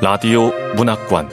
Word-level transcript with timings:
라디오 0.00 0.50
문학관 0.76 1.28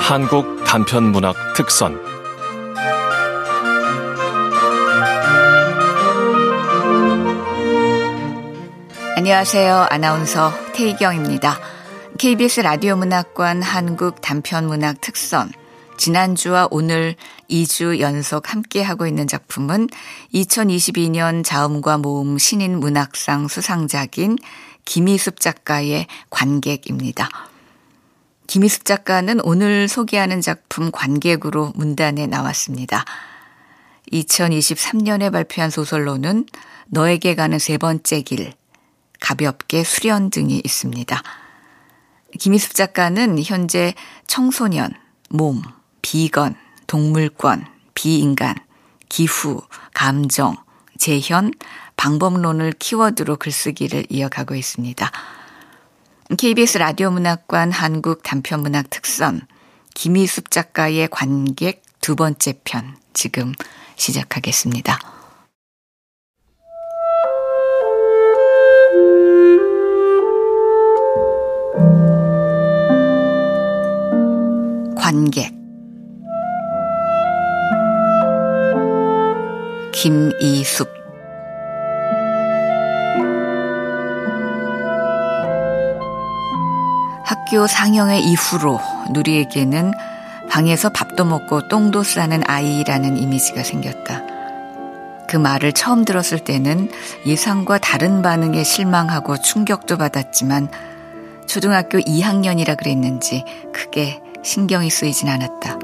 한국 0.00 0.64
단편 0.64 1.04
문학 1.04 1.34
특선 1.54 1.98
안녕하세요. 9.16 9.86
아나운서 9.90 10.65
태희경입니다. 10.76 11.58
KBS 12.18 12.60
라디오 12.60 12.96
문학관 12.96 13.62
한국 13.62 14.20
단편 14.20 14.66
문학 14.66 15.00
특선 15.00 15.50
지난주와 15.96 16.68
오늘 16.70 17.16
2주 17.48 17.98
연속 18.00 18.52
함께하고 18.52 19.06
있는 19.06 19.26
작품은 19.26 19.88
2022년 20.34 21.42
자음과 21.42 21.96
모음 21.96 22.36
신인 22.36 22.78
문학상 22.78 23.48
수상작인 23.48 24.36
김희숙 24.84 25.40
작가의 25.40 26.08
관객입니다. 26.28 27.30
김희숙 28.46 28.84
작가는 28.84 29.40
오늘 29.44 29.88
소개하는 29.88 30.42
작품 30.42 30.90
관객으로 30.90 31.72
문단에 31.74 32.26
나왔습니다. 32.26 33.06
2023년에 34.12 35.32
발표한 35.32 35.70
소설로는 35.70 36.44
너에게 36.88 37.34
가는 37.34 37.58
세 37.58 37.78
번째 37.78 38.20
길, 38.20 38.52
가볍게 39.20 39.84
수련 39.84 40.30
등이 40.30 40.60
있습니다. 40.64 41.22
김희숙 42.38 42.74
작가는 42.74 43.42
현재 43.42 43.94
청소년, 44.26 44.92
몸, 45.30 45.62
비건, 46.02 46.54
동물권, 46.86 47.66
비인간, 47.94 48.54
기후, 49.08 49.62
감정, 49.94 50.56
재현, 50.98 51.52
방법론을 51.96 52.72
키워드로 52.78 53.36
글쓰기를 53.36 54.06
이어가고 54.10 54.54
있습니다. 54.54 55.10
KBS 56.36 56.78
라디오 56.78 57.10
문학관 57.10 57.70
한국 57.72 58.22
단편 58.22 58.60
문학 58.60 58.90
특선 58.90 59.40
김희숙 59.94 60.50
작가의 60.50 61.08
관객 61.10 61.82
두 62.00 62.16
번째 62.16 62.54
편 62.64 62.96
지금 63.14 63.52
시작하겠습니다. 63.96 65.15
관객 75.06 75.54
김이숙 79.92 80.92
학교 87.24 87.68
상영회 87.68 88.18
이후로 88.18 88.80
누리에게는 89.12 89.92
방에서 90.50 90.88
밥도 90.88 91.24
먹고 91.24 91.68
똥도 91.68 92.02
싸는 92.02 92.42
아이라는 92.44 93.16
이미지가 93.16 93.62
생겼다. 93.62 94.22
그 95.28 95.36
말을 95.36 95.72
처음 95.72 96.04
들었을 96.04 96.40
때는 96.40 96.90
예상과 97.24 97.78
다른 97.78 98.22
반응에 98.22 98.64
실망하고 98.64 99.36
충격도 99.36 99.98
받았지만 99.98 100.68
초등학교 101.46 101.98
2학년이라 101.98 102.76
그랬는지 102.76 103.44
크게 103.72 104.25
신경이 104.46 104.90
쓰이진 104.90 105.28
않았다. 105.28 105.76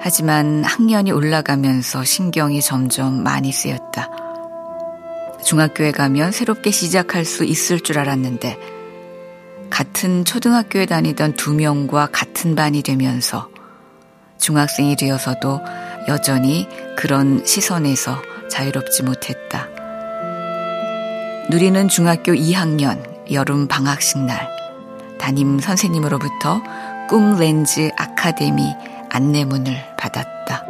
하지만 0.00 0.64
학년이 0.64 1.12
올라가면서 1.12 2.02
신경이 2.02 2.60
점점 2.60 3.22
많이 3.22 3.52
쓰였다. 3.52 4.10
중학교에 5.44 5.92
가면 5.92 6.32
새롭게 6.32 6.72
시작할 6.72 7.24
수 7.24 7.44
있을 7.44 7.78
줄 7.78 8.00
알았는데 8.00 8.58
같은 9.70 10.24
초등학교에 10.24 10.86
다니던 10.86 11.36
두 11.36 11.54
명과 11.54 12.08
같은 12.10 12.56
반이 12.56 12.82
되면서 12.82 13.48
중학생이 14.38 14.96
되어서도 14.96 15.60
여전히 16.08 16.68
그런 16.96 17.46
시선에서 17.46 18.20
자유롭지 18.50 19.04
못했다. 19.04 19.68
누리는 21.50 21.86
중학교 21.86 22.32
2학년 22.32 23.00
여름 23.30 23.68
방학식 23.68 24.18
날 24.24 24.48
담임 25.20 25.60
선생님으로부터 25.60 26.62
꿈 27.08 27.38
렌즈 27.38 27.90
아카데미 27.96 28.76
안내문을 29.08 29.72
받았다. 29.96 30.66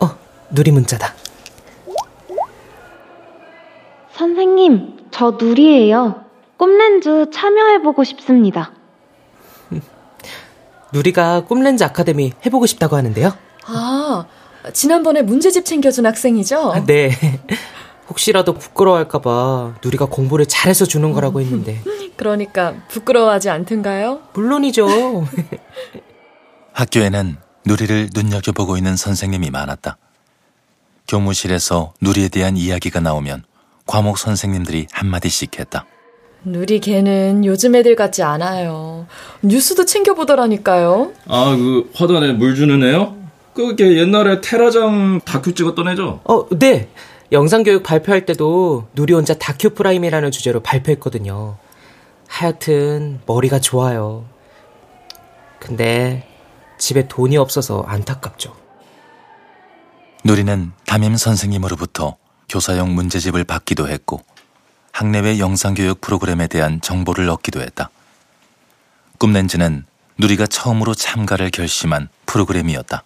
어, 0.00 0.18
누리 0.50 0.72
문자다. 0.72 1.14
선생님, 4.10 5.06
저 5.12 5.36
누리예요. 5.40 6.24
꿈렌즈 6.56 7.30
참여해보고 7.30 8.02
싶습니다. 8.02 8.73
누리가 10.94 11.44
꿈렌즈 11.44 11.82
아카데미 11.82 12.32
해보고 12.46 12.66
싶다고 12.66 12.96
하는데요. 12.96 13.36
아, 13.66 14.26
지난번에 14.72 15.22
문제집 15.22 15.64
챙겨준 15.64 16.06
학생이죠? 16.06 16.72
아, 16.72 16.84
네. 16.84 17.10
혹시라도 18.08 18.54
부끄러워할까봐 18.54 19.80
누리가 19.84 20.06
공부를 20.06 20.46
잘해서 20.46 20.84
주는 20.84 21.12
거라고 21.12 21.40
했는데. 21.40 21.82
그러니까 22.16 22.74
부끄러워하지 22.88 23.50
않던가요? 23.50 24.20
물론이죠. 24.34 25.26
학교에는 26.72 27.38
누리를 27.66 28.10
눈여겨보고 28.14 28.76
있는 28.76 28.96
선생님이 28.96 29.50
많았다. 29.50 29.96
교무실에서 31.08 31.92
누리에 32.00 32.28
대한 32.28 32.56
이야기가 32.56 33.00
나오면 33.00 33.42
과목 33.86 34.18
선생님들이 34.18 34.86
한마디씩 34.92 35.58
했다. 35.58 35.86
누리 36.44 36.80
걔는 36.80 37.44
요즘 37.44 37.74
애들 37.74 37.96
같지 37.96 38.22
않아요. 38.22 39.06
뉴스도 39.42 39.84
챙겨보더라니까요. 39.84 41.12
아, 41.26 41.56
그 41.56 41.90
화단에 41.94 42.32
물 42.32 42.54
주는 42.54 42.82
애요? 42.82 43.16
그게 43.54 43.98
옛날에 43.98 44.40
테라장 44.40 45.20
다큐 45.24 45.54
찍었던 45.54 45.88
애죠? 45.88 46.20
어, 46.24 46.48
네. 46.58 46.88
영상교육 47.32 47.82
발표할 47.82 48.26
때도 48.26 48.86
누리 48.94 49.14
혼자 49.14 49.34
다큐 49.34 49.70
프라임이라는 49.70 50.30
주제로 50.30 50.60
발표했거든요. 50.60 51.56
하여튼 52.28 53.20
머리가 53.26 53.60
좋아요. 53.60 54.24
근데 55.58 56.26
집에 56.78 57.08
돈이 57.08 57.36
없어서 57.36 57.82
안타깝죠. 57.86 58.54
누리는 60.24 60.72
담임 60.86 61.16
선생님으로부터 61.16 62.16
교사용 62.48 62.94
문제집을 62.94 63.44
받기도 63.44 63.88
했고 63.88 64.20
학내외 64.94 65.40
영상교육 65.40 66.00
프로그램에 66.00 66.46
대한 66.46 66.80
정보를 66.80 67.28
얻기도 67.28 67.60
했다. 67.60 67.90
꿈렌즈는 69.18 69.84
누리가 70.18 70.46
처음으로 70.46 70.94
참가를 70.94 71.50
결심한 71.50 72.08
프로그램이었다. 72.26 73.02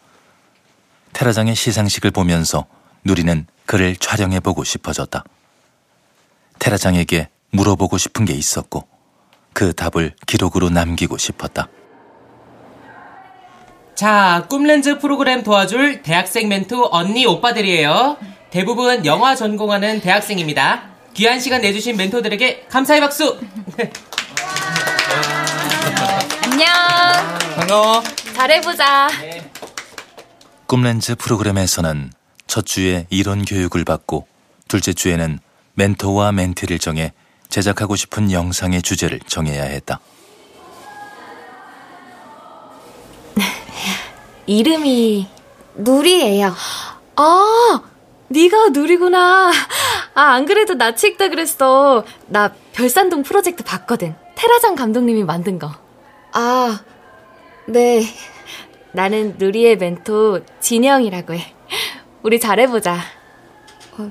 테라장의 1.15 1.55
시상식을 1.55 2.11
보면서 2.11 2.67
누리는 3.05 3.47
그를 3.65 3.97
촬영해보고 3.97 4.65
싶어졌다. 4.65 5.25
테라장에게 6.59 7.31
물어보고 7.53 7.97
싶은 7.97 8.27
게 8.27 8.35
있었고 8.35 8.87
그 9.55 9.73
답을 9.73 10.15
기록으로 10.27 10.69
남기고 10.69 11.17
싶었다. 11.17 11.69
자, 13.95 14.47
꿈렌즈 14.51 14.99
프로그램 14.99 15.43
도와줄 15.43 16.03
대학생 16.03 16.49
멘토 16.49 16.91
언니 16.93 17.25
오빠들이에요. 17.25 18.19
대부분 18.51 19.07
영화 19.07 19.35
전공하는 19.35 20.03
대학생입니다. 20.03 20.98
귀한 21.19 21.41
시간 21.41 21.61
내주신 21.63 21.97
멘토들에게 21.97 22.67
감사의 22.69 23.01
박수! 23.01 23.41
안녕. 26.45 26.69
반가워. 27.57 28.01
잘해보자. 28.37 29.09
꿈렌즈 30.69 31.17
프로그램에서는 31.17 32.13
첫 32.47 32.65
주에 32.65 33.09
이론 33.11 33.45
교육을 33.45 33.85
받고 33.85 34.29
둘째 34.69 34.93
주에는 34.93 35.41
멘토와 35.75 36.31
멘티를 36.31 36.79
정해 36.79 37.13
제작하고 37.49 37.97
싶은 37.97 38.31
영상의 38.31 38.81
주제를 38.83 39.19
정해야 39.27 39.65
했다. 39.65 39.99
이름이 44.47 45.27
누리예요. 45.75 46.55
아, 47.17 47.83
네가 48.29 48.69
누리구나. 48.71 49.51
아, 50.15 50.23
안 50.23 50.45
그래도 50.45 50.75
나 50.75 50.95
찍다 50.95 51.29
그랬어. 51.29 52.05
나 52.27 52.53
별산동 52.75 53.23
프로젝트 53.23 53.65
봤거든. 53.65 54.15
테라장 54.35 54.75
감독님이 54.75 55.25
만든 55.25 55.59
거. 55.59 55.73
아, 56.33 56.81
네. 57.67 58.03
나는 58.93 59.37
누리의 59.39 59.77
멘토 59.77 60.41
진영이라고 60.61 61.35
해. 61.35 61.55
우리 62.23 62.39
잘해보자. 62.39 62.99
어, 63.99 64.11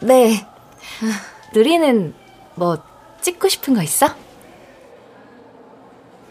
네. 0.00 0.46
누리는 1.54 2.14
뭐 2.56 2.78
찍고 3.20 3.48
싶은 3.48 3.74
거 3.74 3.82
있어? 3.82 4.08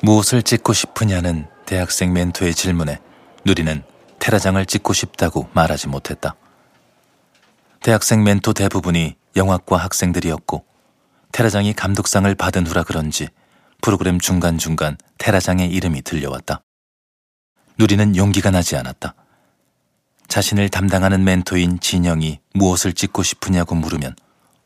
무엇을 0.01 0.43
찍고 0.43 0.73
싶으냐는 0.73 1.47
대학생 1.65 2.11
멘토의 2.11 2.53
질문에 2.53 2.99
누리는 3.45 3.83
테라장을 4.19 4.65
찍고 4.65 4.91
싶다고 4.93 5.47
말하지 5.53 5.87
못했다. 5.87 6.35
대학생 7.83 8.23
멘토 8.23 8.53
대부분이 8.53 9.17
영화과 9.35 9.75
학생들이었고 9.75 10.63
테라장이 11.33 11.73
감독상을 11.73 12.33
받은 12.33 12.65
후라 12.65 12.83
그런지 12.83 13.27
프로그램 13.81 14.19
중간중간 14.19 14.95
테라장의 15.17 15.69
이름이 15.69 16.01
들려왔다. 16.03 16.61
누리는 17.77 18.15
용기가 18.15 18.51
나지 18.51 18.77
않았다. 18.77 19.15
자신을 20.29 20.69
담당하는 20.69 21.25
멘토인 21.25 21.81
진영이 21.81 22.39
무엇을 22.53 22.93
찍고 22.93 23.21
싶으냐고 23.21 23.75
물으면 23.75 24.15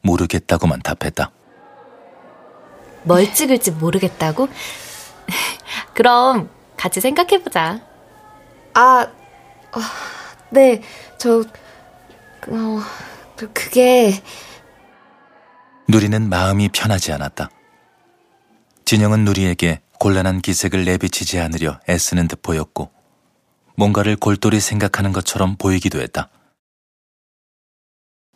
모르겠다고만 0.04 0.82
답했다. 0.84 1.32
뭘 3.02 3.34
찍을지 3.34 3.72
모르겠다고? 3.72 4.48
그럼 5.96 6.52
같이 6.78 7.02
생각해보자. 7.02 7.82
아, 8.76 9.08
어, 9.72 9.80
네, 10.52 10.84
저, 11.18 11.44
어, 12.48 12.80
그게. 13.54 14.22
누리는 15.88 16.30
마음이 16.30 16.70
편하지 16.70 17.12
않았다. 17.12 17.50
진영은 18.86 19.26
누리에게 19.26 19.82
곤란한 20.00 20.42
기색을 20.42 20.86
내비치지 20.86 21.40
않으려 21.40 21.80
애쓰는 21.90 22.28
듯 22.28 22.42
보였고, 22.42 22.92
뭔가를 23.76 24.16
골똘히 24.16 24.60
생각하는 24.60 25.12
것처럼 25.12 25.56
보이기도 25.58 26.02
했다. 26.02 26.30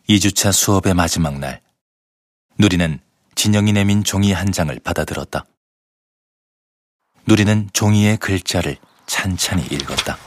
2주차 0.09 0.51
수업의 0.51 0.93
마지막 0.93 1.39
날, 1.39 1.61
누리는 2.57 2.99
진영이 3.35 3.73
내민 3.73 4.03
종이 4.03 4.33
한 4.33 4.51
장을 4.51 4.77
받아들었다. 4.83 5.45
누리는 7.27 7.69
종이의 7.73 8.17
글자를 8.17 8.77
찬찬히 9.05 9.65
읽었다. 9.67 10.17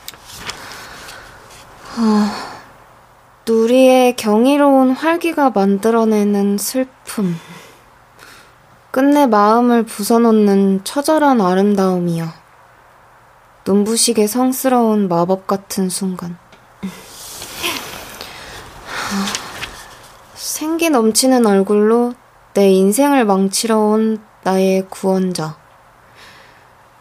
아, 1.96 2.53
누리의 3.46 4.16
경이로운 4.16 4.92
활기가 4.92 5.50
만들어내는 5.50 6.56
슬픔. 6.56 7.38
끝내 8.90 9.26
마음을 9.26 9.84
부숴놓는 9.84 10.84
처절한 10.84 11.42
아름다움이여. 11.42 12.26
눈부시게 13.66 14.26
성스러운 14.26 15.08
마법 15.08 15.46
같은 15.46 15.90
순간. 15.90 16.38
생기 20.34 20.88
넘치는 20.88 21.44
얼굴로 21.44 22.14
내 22.54 22.70
인생을 22.70 23.26
망치러 23.26 23.78
온 23.78 24.22
나의 24.42 24.86
구원자. 24.88 25.58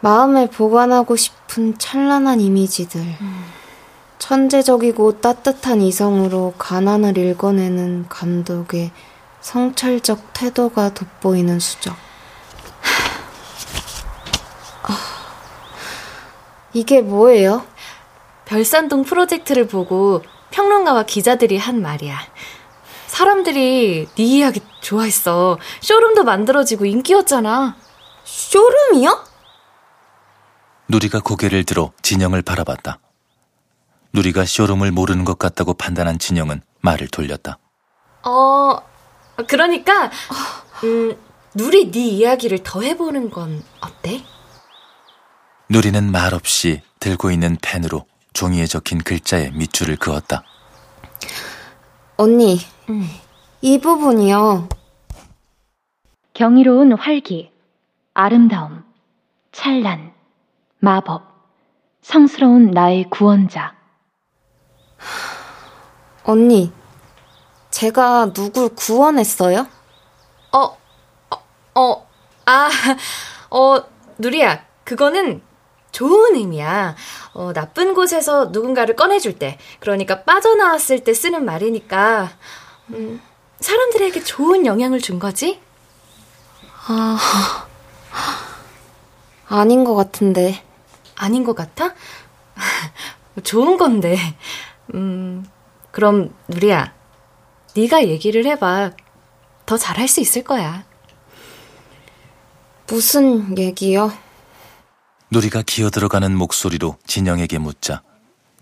마음에 0.00 0.50
보관하고 0.50 1.16
싶은 1.16 1.78
찬란한 1.78 2.40
이미지들. 2.40 3.00
음. 3.00 3.53
천재적이고 4.18 5.20
따뜻한 5.20 5.82
이성으로 5.82 6.54
가난을 6.58 7.18
읽어내는 7.18 8.08
감독의 8.08 8.90
성찰적 9.40 10.32
태도가 10.32 10.94
돋보이는 10.94 11.60
수적. 11.60 11.94
아, 14.84 14.98
이게 16.72 17.02
뭐예요? 17.02 17.64
별산동 18.46 19.04
프로젝트를 19.04 19.66
보고 19.66 20.22
평론가와 20.50 21.04
기자들이 21.04 21.58
한 21.58 21.82
말이야. 21.82 22.18
사람들이 23.06 24.08
네 24.16 24.22
이야기 24.22 24.60
좋아했어. 24.80 25.58
쇼룸도 25.80 26.24
만들어지고 26.24 26.86
인기였잖아. 26.86 27.76
쇼룸이요? 28.24 29.24
누리가 30.88 31.20
고개를 31.20 31.64
들어 31.64 31.92
진영을 32.02 32.42
바라봤다. 32.42 32.98
누리가 34.14 34.44
쇼룸을 34.44 34.92
모르는 34.92 35.24
것 35.24 35.38
같다고 35.40 35.74
판단한 35.74 36.20
진영은 36.20 36.62
말을 36.80 37.08
돌렸다. 37.08 37.58
어, 38.22 38.78
그러니까 39.48 40.10
음, 40.84 41.16
누리 41.54 41.90
네 41.90 41.98
이야기를 41.98 42.62
더 42.62 42.82
해보는 42.82 43.30
건 43.30 43.62
어때? 43.80 44.24
누리는 45.68 46.12
말없이 46.12 46.80
들고 47.00 47.32
있는 47.32 47.58
펜으로 47.60 48.06
종이에 48.32 48.66
적힌 48.66 48.98
글자에 48.98 49.50
밑줄을 49.50 49.96
그었다. 49.96 50.44
언니, 52.16 52.60
음. 52.88 53.08
이 53.60 53.80
부분이요. 53.80 54.68
경이로운 56.34 56.92
활기, 56.92 57.50
아름다움, 58.12 58.84
찬란, 59.50 60.12
마법, 60.78 61.22
성스러운 62.02 62.70
나의 62.70 63.08
구원자. 63.10 63.74
언니, 66.24 66.72
제가 67.70 68.32
누굴 68.32 68.70
구원했어요? 68.74 69.66
어, 70.52 70.58
어, 70.58 71.36
어, 71.74 72.06
아, 72.46 72.70
어, 73.50 73.82
누리야, 74.18 74.64
그거는 74.84 75.42
좋은 75.92 76.34
의미야. 76.34 76.96
어, 77.34 77.52
나쁜 77.52 77.94
곳에서 77.94 78.46
누군가를 78.46 78.96
꺼내줄 78.96 79.38
때, 79.38 79.58
그러니까 79.80 80.24
빠져나왔을 80.24 81.04
때 81.04 81.14
쓰는 81.14 81.44
말이니까, 81.44 82.30
음, 82.90 83.20
사람들에게 83.60 84.22
좋은 84.24 84.66
영향을 84.66 85.00
준 85.00 85.18
거지? 85.18 85.60
아, 86.86 87.66
아닌 89.48 89.84
것 89.84 89.94
같은데. 89.94 90.62
아닌 91.16 91.44
것 91.44 91.54
같아? 91.54 91.94
좋은 93.42 93.76
건데. 93.76 94.16
음, 94.94 95.44
그럼 95.90 96.34
누리야, 96.48 96.92
네가 97.76 98.06
얘기를 98.06 98.44
해봐. 98.46 98.92
더 99.66 99.78
잘할 99.78 100.08
수 100.08 100.20
있을 100.20 100.44
거야. 100.44 100.84
무슨 102.88 103.56
얘기요? 103.56 104.12
누리가 105.30 105.62
기어들어가는 105.62 106.36
목소리로 106.36 106.98
진영에게 107.06 107.58
묻자 107.58 108.02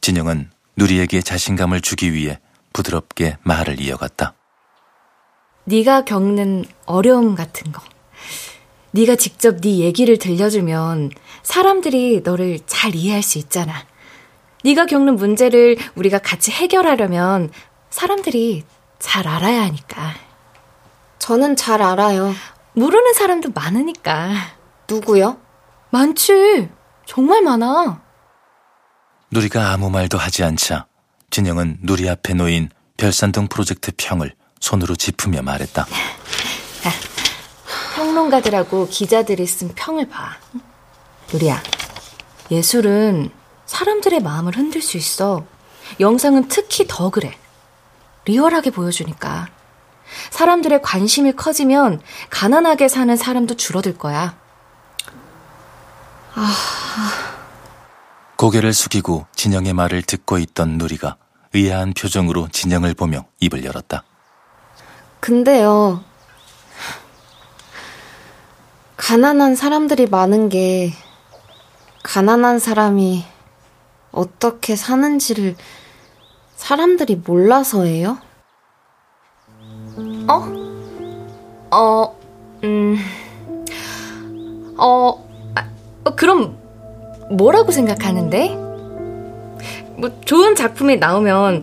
진영은 0.01 0.51
누리에게 0.77 1.21
자신감을 1.21 1.81
주기 1.81 2.13
위해 2.13 2.41
부드럽게 2.73 3.37
말을 3.43 3.81
이어갔다. 3.81 4.35
네가 5.65 6.05
겪는 6.05 6.65
어려움 6.87 7.35
같은 7.35 7.73
거. 7.73 7.83
네가 8.93 9.17
직접 9.17 9.61
네 9.61 9.79
얘기를 9.79 10.19
들려주면 10.19 11.11
사람들이 11.43 12.23
너를 12.25 12.61
잘 12.67 12.95
이해할 12.95 13.23
수 13.23 13.39
있잖아. 13.39 13.85
네가 14.65 14.87
겪는 14.87 15.17
문제를 15.17 15.77
우리가 15.95 16.19
같이 16.19 16.51
해결하려면 16.51 17.51
사람들이 17.91 18.65
잘 18.99 19.27
알아야 19.27 19.63
하니까. 19.63 20.15
저는 21.19 21.57
잘 21.57 21.83
알아요. 21.83 22.35
모르는 22.75 23.13
사람도 23.15 23.51
많으니까. 23.55 24.33
누구요? 24.89 25.39
많지. 25.91 26.69
정말 27.07 27.43
많아. 27.43 28.01
누리가 29.31 29.73
아무 29.73 29.91
말도 29.91 30.19
하지 30.19 30.45
않자 30.45 30.87
진영은 31.31 31.79
누리 31.83 32.09
앞에 32.09 32.35
놓인 32.35 32.71
별산동 32.97 33.49
프로젝트 33.49 33.91
평을 33.97 34.35
손으로 34.61 34.95
짚으며 34.95 35.43
말했다. 35.43 35.87
평론가들하고 37.95 38.89
기자들이 38.89 39.47
쓴 39.47 39.69
평을 39.75 40.09
봐. 40.09 40.37
누리야, 41.33 41.63
예술은 42.51 43.31
사람들의 43.73 44.21
마음을 44.21 44.55
흔들 44.55 44.83
수 44.83 44.99
있어. 44.99 45.47
영상은 45.99 46.47
특히 46.49 46.85
더 46.87 47.09
그래. 47.09 47.35
리얼하게 48.27 48.71
보여주니까. 48.71 49.49
사람들의 50.29 50.83
관심이 50.83 51.33
커지면 51.33 52.03
가난하게 52.29 52.89
사는 52.89 53.17
사람도 53.17 53.57
줄어들 53.57 53.97
거야. 53.97 54.37
아... 56.35 56.55
고개를 58.37 58.75
숙이고 58.75 59.27
진영의 59.35 59.73
말을 59.73 60.03
듣고 60.03 60.37
있던 60.37 60.77
누리가 60.77 61.17
의아한 61.55 61.95
표정으로 61.95 62.49
진영을 62.49 62.93
보며 62.93 63.25
입을 63.41 63.65
열었다. 63.65 64.05
근데요, 65.21 66.05
가난한 68.99 69.57
사람들이 69.57 70.09
많은 70.09 70.51
게 70.51 70.93
가난한 72.03 72.59
사람이 72.59 73.32
어떻게 74.13 74.77
사는지를 74.77 75.57
사람들이 76.55 77.23
몰라서예요? 77.27 78.19
어? 80.29 80.63
어, 81.71 82.17
음, 82.63 82.99
어, 84.79 85.29
아, 85.55 85.69
어, 86.05 86.15
그럼 86.15 86.59
뭐라고 87.31 87.73
생각하는데? 87.73 88.49
뭐 89.97 90.11
좋은 90.25 90.55
작품이 90.55 90.97
나오면 90.99 91.63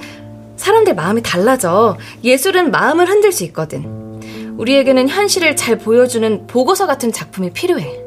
사람들 0.58 0.96
마음이 0.96 1.22
달라져. 1.22 1.98
예술은 2.24 2.72
마음을 2.72 3.08
흔들 3.08 3.32
수 3.32 3.44
있거든. 3.46 4.56
우리에게는 4.58 5.08
현실을 5.08 5.56
잘 5.56 5.78
보여주는 5.78 6.46
보고서 6.48 6.86
같은 6.86 7.14
작품이 7.14 7.52
필요해. 7.52 8.00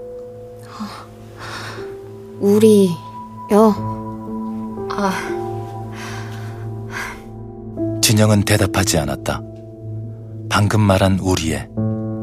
우리요. 2.40 3.91
아, 4.94 5.12
진영은 8.02 8.44
대답하지 8.44 8.98
않았다. 8.98 9.42
방금 10.50 10.80
말한 10.82 11.18
우리에 11.20 11.68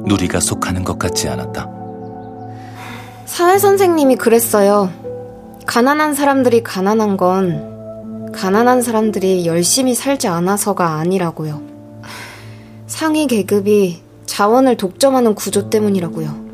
누리가 0.06 0.40
속하는 0.40 0.84
것 0.84 1.00
같지 1.00 1.28
않았다. 1.28 1.68
사회 3.26 3.58
선생님이 3.58 4.18
그랬어요. 4.18 4.92
가난한 5.66 6.14
사람들이 6.14 6.64
가난한 6.64 7.18
건 7.18 8.32
가난한 8.32 8.82
사람들이 8.82 9.46
열심히 9.46 9.96
살지 9.96 10.28
않아서가 10.28 10.96
아니라고요. 10.96 11.62
상위 12.86 13.28
계급이 13.28 14.02
자원을 14.26 14.78
독점하는 14.78 15.34
구조 15.36 15.70
때문이라고요. 15.70 16.50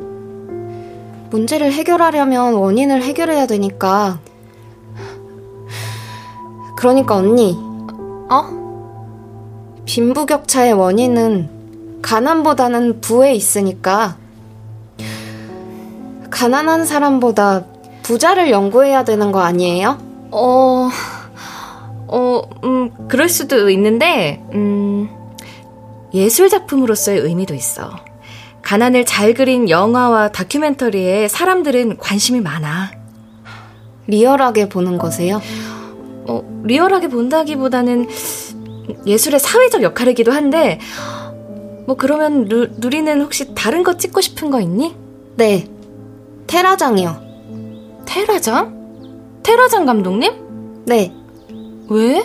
문제를 1.29 1.74
해결하려면 1.74 2.53
원인을 2.53 3.03
해결해야 3.03 3.48
되니까. 3.48 4.19
그러니까 6.75 7.15
언니, 7.15 7.58
어? 8.29 8.65
빈부격차의 9.86 10.74
원인은 10.74 11.50
가난보다는 12.01 13.01
부에 13.01 13.34
있으니까 13.34 14.17
가난한 16.29 16.86
사람보다 16.86 17.65
부자를 18.03 18.51
연구해야 18.51 19.03
되는 19.03 19.32
거 19.32 19.39
아니에요? 19.39 19.98
어, 20.32 20.89
어, 22.08 22.41
음, 22.63 22.91
그럴 23.08 23.29
수도 23.29 23.70
있는데, 23.70 24.44
음, 24.53 25.10
예술 26.13 26.50
작품으로서의 26.50 27.20
의미도 27.20 27.53
있어. 27.55 27.91
가난을 28.62 29.05
잘 29.05 29.34
그린 29.34 29.70
영화와 29.70 30.32
다큐멘터리에 30.32 31.27
사람들은 31.27 31.98
관심이 31.98 32.41
많아. 32.41 32.91
리얼하게 34.08 34.70
보는 34.70 34.98
거세요? 34.98 35.41
어, 36.27 36.44
리얼하게 36.63 37.10
본다기보다는 37.10 38.08
예술의 39.05 39.39
사회적 39.39 39.84
역할이기도 39.84 40.32
한데, 40.32 40.79
뭐 41.86 41.96
그러면 41.96 42.46
누, 42.46 42.67
누리는 42.77 43.22
혹시 43.22 43.53
다른 43.53 43.84
거 43.84 43.98
찍고 43.98 44.22
싶은 44.22 44.50
거 44.50 44.60
있니? 44.60 44.96
네. 45.36 45.67
테라장이요. 46.48 47.22
테라장? 48.05 49.41
테라장 49.44 49.86
감독님? 49.86 50.84
네. 50.86 51.13
왜? 51.89 52.24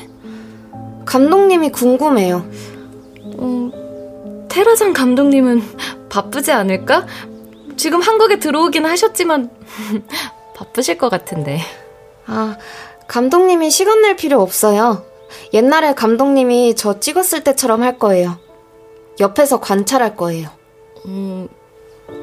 감독님이 1.05 1.71
궁금해요. 1.71 2.45
어, 3.39 4.47
테라장 4.49 4.93
감독님은 4.93 5.63
바쁘지 6.09 6.53
않을까? 6.53 7.07
지금 7.77 8.01
한국에 8.01 8.39
들어오긴 8.39 8.87
하셨지만 8.87 9.51
바쁘실 10.57 10.99
것 10.99 11.09
같은데. 11.09 11.61
아, 12.27 12.57
감독님이 13.11 13.73
시간 13.73 14.03
낼 14.03 14.15
필요 14.15 14.41
없어요. 14.41 15.05
옛날에 15.53 15.95
감독님이 15.95 16.77
저 16.77 17.01
찍었을 17.01 17.43
때처럼 17.43 17.83
할 17.83 17.99
거예요. 17.99 18.39
옆에서 19.19 19.59
관찰할 19.59 20.15
거예요. 20.15 20.49
음, 21.07 21.49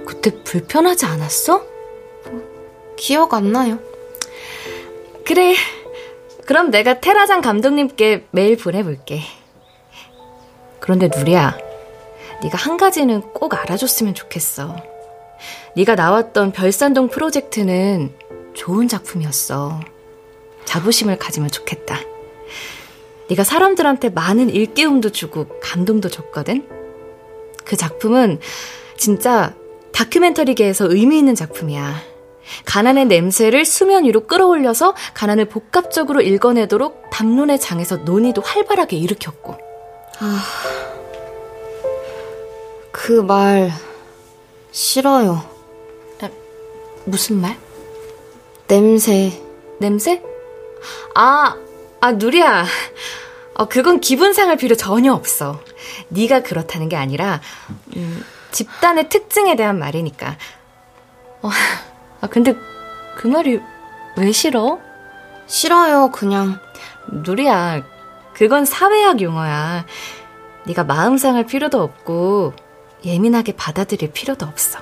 그때 0.06 0.32
불편하지 0.46 1.06
않았어? 1.06 1.62
기억 2.96 3.34
안 3.34 3.52
나요. 3.52 3.80
그래. 5.26 5.56
그럼 6.46 6.72
내가 6.72 7.02
테라장 7.02 7.42
감독님께 7.42 8.28
메일 8.32 8.56
보내볼게. 8.56 9.20
그런데 10.80 11.10
누리야, 11.14 11.58
네가 12.44 12.58
한 12.58 12.78
가지는 12.78 13.20
꼭 13.34 13.56
알아줬으면 13.56 14.16
좋겠어. 14.16 14.78
네가 15.76 15.96
나왔던 15.96 16.54
별산동 16.54 17.10
프로젝트는 17.10 18.16
좋은 18.54 18.88
작품이었어. 18.88 19.82
자부심을 20.68 21.18
가지면 21.18 21.50
좋겠다. 21.50 22.00
네가 23.30 23.44
사람들한테 23.44 24.10
많은 24.10 24.50
일깨움도 24.50 25.12
주고 25.12 25.48
감동도 25.62 26.10
줬거든. 26.10 26.68
그 27.66 27.76
작품은 27.76 28.40
진짜 28.98 29.56
다큐멘터리계에서 29.94 30.88
의미 30.92 31.18
있는 31.18 31.36
작품이야. 31.36 31.96
가난의 32.66 33.06
냄새를 33.08 33.66
수면 33.66 34.06
위로 34.06 34.26
끌어올려서 34.28 34.96
가난을 35.14 35.46
복합적으로 35.46 36.22
읽어내도록 36.22 37.10
담론의 37.12 37.60
장에서 37.60 37.98
논의도 37.98 38.42
활발하게 38.42 38.96
일으켰고. 38.98 39.58
아, 40.20 40.44
그 42.92 43.22
말 43.22 43.72
싫어요. 44.72 45.44
아, 46.22 46.30
무슨 47.06 47.42
말? 47.42 47.58
냄새. 48.68 49.32
냄새? 49.80 50.22
아, 51.16 51.56
아 52.02 52.12
누리야. 52.12 52.66
어, 53.56 53.66
그건 53.68 54.00
기분 54.00 54.34
상할 54.34 54.58
필요 54.58 54.76
전혀 54.76 55.14
없어. 55.14 55.62
네가 56.10 56.44
그렇다는 56.44 56.90
게 56.90 56.96
아니라 56.96 57.42
음, 57.96 58.24
집단의 58.52 59.10
특징에 59.10 59.56
대한 59.56 59.80
말이니까. 59.80 60.38
어, 61.42 61.50
아 62.22 62.28
근데 62.28 62.56
그 63.18 63.28
말이 63.28 63.60
왜 64.16 64.32
싫어? 64.32 64.80
싫어요, 65.48 66.12
그냥. 66.12 66.60
누리야, 67.12 67.84
그건 68.34 68.66
사회학 68.66 69.22
용어야. 69.22 69.86
네가 70.66 70.84
마음 70.84 71.18
상할 71.18 71.46
필요도 71.46 71.82
없고 71.82 72.54
예민하게 73.06 73.56
받아들일 73.56 74.12
필요도 74.12 74.46
없어. 74.46 74.80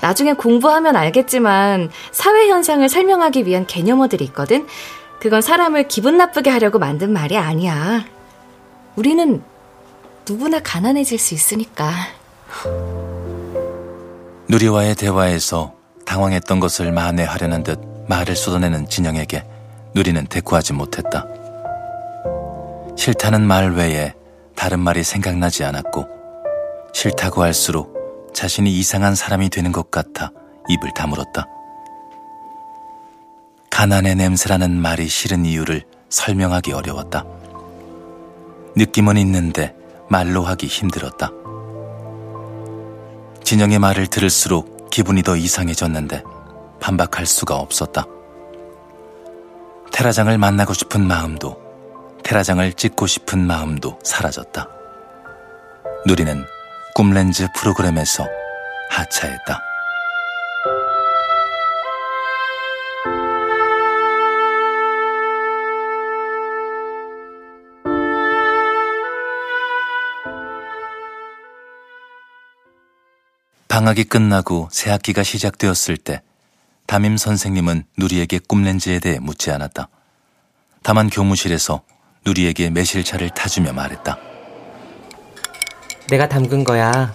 나중에 0.00 0.32
공부하면 0.32 0.96
알겠지만 0.96 1.90
사회 2.12 2.48
현상을 2.48 2.88
설명하기 2.88 3.46
위한 3.46 3.66
개념어들이 3.66 4.24
있거든. 4.26 4.66
그건 5.20 5.40
사람을 5.40 5.88
기분 5.88 6.16
나쁘게 6.16 6.50
하려고 6.50 6.78
만든 6.78 7.12
말이 7.12 7.36
아니야. 7.36 8.04
우리는 8.96 9.42
누구나 10.28 10.60
가난해질 10.60 11.18
수 11.18 11.34
있으니까. 11.34 11.92
누리와의 14.48 14.94
대화에서 14.94 15.74
당황했던 16.04 16.60
것을 16.60 16.92
만회하려는 16.92 17.62
듯 17.62 17.80
말을 18.08 18.34
쏟아내는 18.34 18.88
진영에게 18.88 19.44
누리는 19.94 20.26
대꾸하지 20.26 20.72
못했다. 20.72 21.26
싫다는 22.96 23.46
말 23.46 23.72
외에 23.72 24.14
다른 24.56 24.80
말이 24.80 25.04
생각나지 25.04 25.64
않았고 25.64 26.06
싫다고 26.92 27.42
할수록 27.42 27.97
자신이 28.38 28.70
이상한 28.70 29.16
사람이 29.16 29.48
되는 29.48 29.72
것 29.72 29.90
같아 29.90 30.30
입을 30.68 30.94
다물었다. 30.94 31.48
가난의 33.68 34.14
냄새라는 34.14 34.80
말이 34.80 35.08
싫은 35.08 35.44
이유를 35.44 35.82
설명하기 36.08 36.72
어려웠다. 36.72 37.24
느낌은 38.76 39.16
있는데 39.16 39.74
말로 40.08 40.44
하기 40.44 40.68
힘들었다. 40.68 41.32
진영의 43.42 43.80
말을 43.80 44.06
들을수록 44.06 44.88
기분이 44.90 45.24
더 45.24 45.34
이상해졌는데 45.34 46.22
반박할 46.78 47.26
수가 47.26 47.56
없었다. 47.56 48.06
테라장을 49.90 50.38
만나고 50.38 50.74
싶은 50.74 51.04
마음도 51.04 51.60
테라장을 52.22 52.72
찍고 52.74 53.08
싶은 53.08 53.44
마음도 53.44 53.98
사라졌다. 54.04 54.68
누리는 56.06 56.44
꿈렌즈 56.98 57.46
프로그램에서 57.54 58.28
하차했다. 58.90 59.60
방학이 73.68 74.02
끝나고 74.02 74.68
새 74.72 74.90
학기가 74.90 75.22
시작되었을 75.22 75.98
때 75.98 76.22
담임 76.88 77.16
선생님은 77.16 77.84
누리에게 77.96 78.40
꿈렌즈에 78.40 78.98
대해 78.98 79.20
묻지 79.20 79.52
않았다. 79.52 79.88
다만 80.82 81.08
교무실에서 81.10 81.82
누리에게 82.26 82.70
매실차를 82.70 83.30
타주며 83.30 83.72
말했다. 83.72 84.27
내가 86.10 86.28
담근 86.28 86.64
거야. 86.64 87.12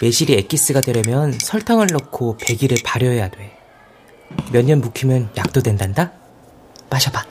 매실이 0.00 0.34
액기스가 0.34 0.80
되려면 0.80 1.32
설탕을 1.40 1.88
넣고 1.92 2.38
100일을 2.40 2.82
발효해야 2.84 3.28
돼. 3.28 3.56
몇 4.52 4.64
년 4.64 4.80
묵히면 4.80 5.30
약도 5.36 5.60
된단다? 5.62 6.12
마셔봐. 6.90 7.24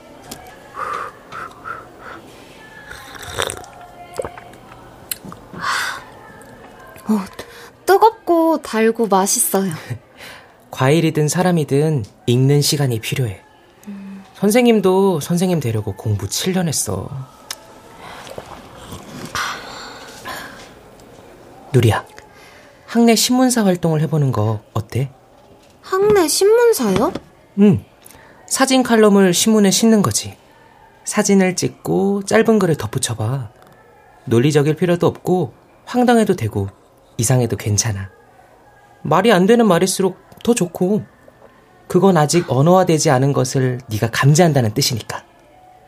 어, 7.10 7.19
뜨겁고 7.86 8.62
달고 8.62 9.07
맛있어요. 9.07 9.72
과일이든 10.72 11.27
사람이든 11.27 12.03
익는 12.25 12.62
시간이 12.62 13.00
필요해. 13.00 13.41
음. 13.88 14.24
선생님도 14.36 15.22
선생님 15.22 15.60
되려고 15.60 15.96
공부 15.96 16.27
7년 16.27 16.67
했어. 16.67 17.10
누리야, 21.77 22.05
학내 22.88 23.15
신문사 23.15 23.63
활동을 23.63 24.01
해보는 24.01 24.31
거 24.31 24.62
어때? 24.74 25.12
학내 25.81 26.27
신문사요? 26.27 27.13
응. 27.60 27.86
사진 28.48 28.81
칼럼을 28.81 29.34
신문에 29.34 29.69
싣는 29.69 30.01
거지. 30.01 30.36
사진을 31.03 31.55
찍고 31.55 32.24
짧은 32.24 32.57
글을 32.60 32.75
덧붙여봐. 32.75 33.51
논리적일 34.25 34.75
필요도 34.75 35.05
없고 35.05 35.53
황당해도 35.86 36.36
되고 36.36 36.69
이상해도 37.17 37.57
괜찮아. 37.57 38.10
말이 39.03 39.31
안 39.31 39.46
되는 39.46 39.67
말일수록 39.67 40.17
더 40.43 40.53
좋고 40.55 41.05
그건 41.88 42.17
아직 42.17 42.51
언어화되지 42.51 43.12
않은 43.12 43.34
것을 43.34 43.79
네가 43.88 44.10
감지한다는 44.12 44.74
뜻이니까. 44.74 45.24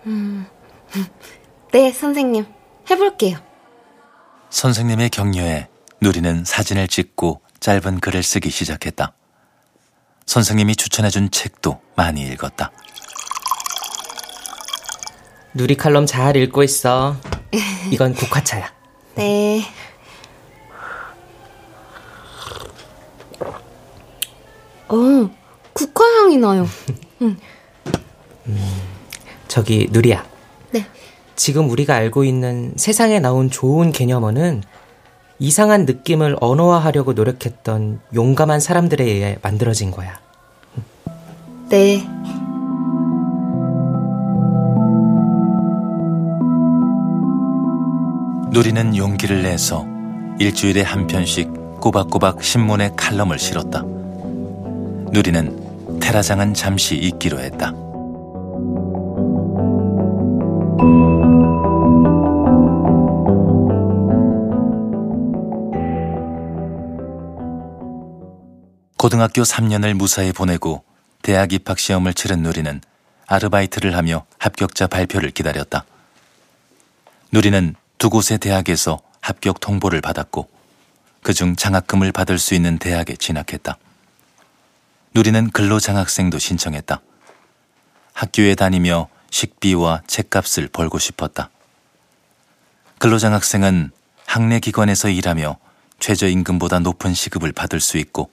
음. 0.06 0.46
네, 1.74 1.92
선생님. 1.92 2.46
해볼게요. 2.90 3.38
선생님의 4.50 5.10
격려에 5.10 5.69
누리는 6.02 6.46
사진을 6.46 6.88
찍고 6.88 7.42
짧은 7.60 8.00
글을 8.00 8.24
쓰기 8.24 8.50
시작했다. 8.50 9.14
선생님이 10.26 10.76
추천해준 10.76 11.32
책도 11.32 11.82
많이 11.96 12.22
읽었다. 12.22 12.72
누리 15.54 15.76
칼럼 15.76 16.06
잘 16.06 16.36
읽고 16.38 16.64
있어. 16.64 17.18
이건 17.92 18.14
국화차야. 18.14 18.72
네. 19.16 19.66
어, 24.88 25.30
국화 25.74 26.06
향이 26.06 26.38
나요. 26.38 26.68
응. 27.22 27.38
음, 28.48 28.82
저기 29.48 29.88
누리야. 29.92 30.26
네. 30.72 30.86
지금 31.36 31.70
우리가 31.70 31.96
알고 31.96 32.24
있는 32.24 32.74
세상에 32.78 33.20
나온 33.20 33.50
좋은 33.50 33.92
개념어는 33.92 34.64
이상한 35.40 35.86
느낌을 35.86 36.36
언어화하려고 36.42 37.14
노력했던 37.14 38.02
용감한 38.14 38.60
사람들에 38.60 39.04
의해 39.04 39.38
만들어진 39.42 39.90
거야. 39.90 40.20
네. 41.70 42.06
누리는 48.52 48.98
용기를 48.98 49.44
내서 49.44 49.86
일주일에 50.40 50.82
한 50.82 51.08
편씩 51.08 51.80
꼬박꼬박 51.80 52.44
신문에 52.44 52.92
칼럼을 52.98 53.40
실었다. 53.40 53.84
누리는 55.12 56.00
테라장은 56.00 56.54
잠시 56.54 56.96
잊기로 56.98 57.40
했다. 57.40 57.74
고등학교 69.00 69.44
3년을 69.44 69.94
무사히 69.94 70.34
보내고 70.34 70.84
대학 71.22 71.54
입학 71.54 71.80
시험을 71.80 72.14
치른 72.14 72.44
누리는 72.44 72.82
아르바이트를 73.28 73.96
하며 73.96 74.26
합격자 74.40 74.88
발표를 74.88 75.32
기다렸다. 75.32 75.86
누리는 77.32 77.76
두 77.98 78.10
곳의 78.10 78.40
대학에서 78.40 79.00
합격 79.22 79.62
통보를 79.62 80.02
받았고 80.02 80.50
그중 81.24 81.56
장학금을 81.56 82.12
받을 82.12 82.38
수 82.38 82.56
있는 82.56 82.78
대학에 82.78 83.16
진학했다. 83.16 83.78
누리는 85.14 85.50
근로장학생도 85.52 86.38
신청했다. 86.38 87.00
학교에 88.12 88.54
다니며 88.56 89.08
식비와 89.32 90.02
책값을 90.08 90.68
벌고 90.74 91.00
싶었다. 91.00 91.50
근로장학생은 92.98 93.92
학내 94.26 94.60
기관에서 94.60 95.08
일하며 95.08 95.58
최저임금보다 96.00 96.80
높은 96.80 97.14
시급을 97.14 97.54
받을 97.54 97.80
수 97.80 97.98
있고 97.98 98.30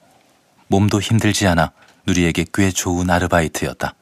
몸도 0.67 1.01
힘들지 1.01 1.47
않아 1.47 1.71
누리에게 2.05 2.45
꽤 2.53 2.71
좋은 2.71 3.09
아르바이트였다. 3.09 3.93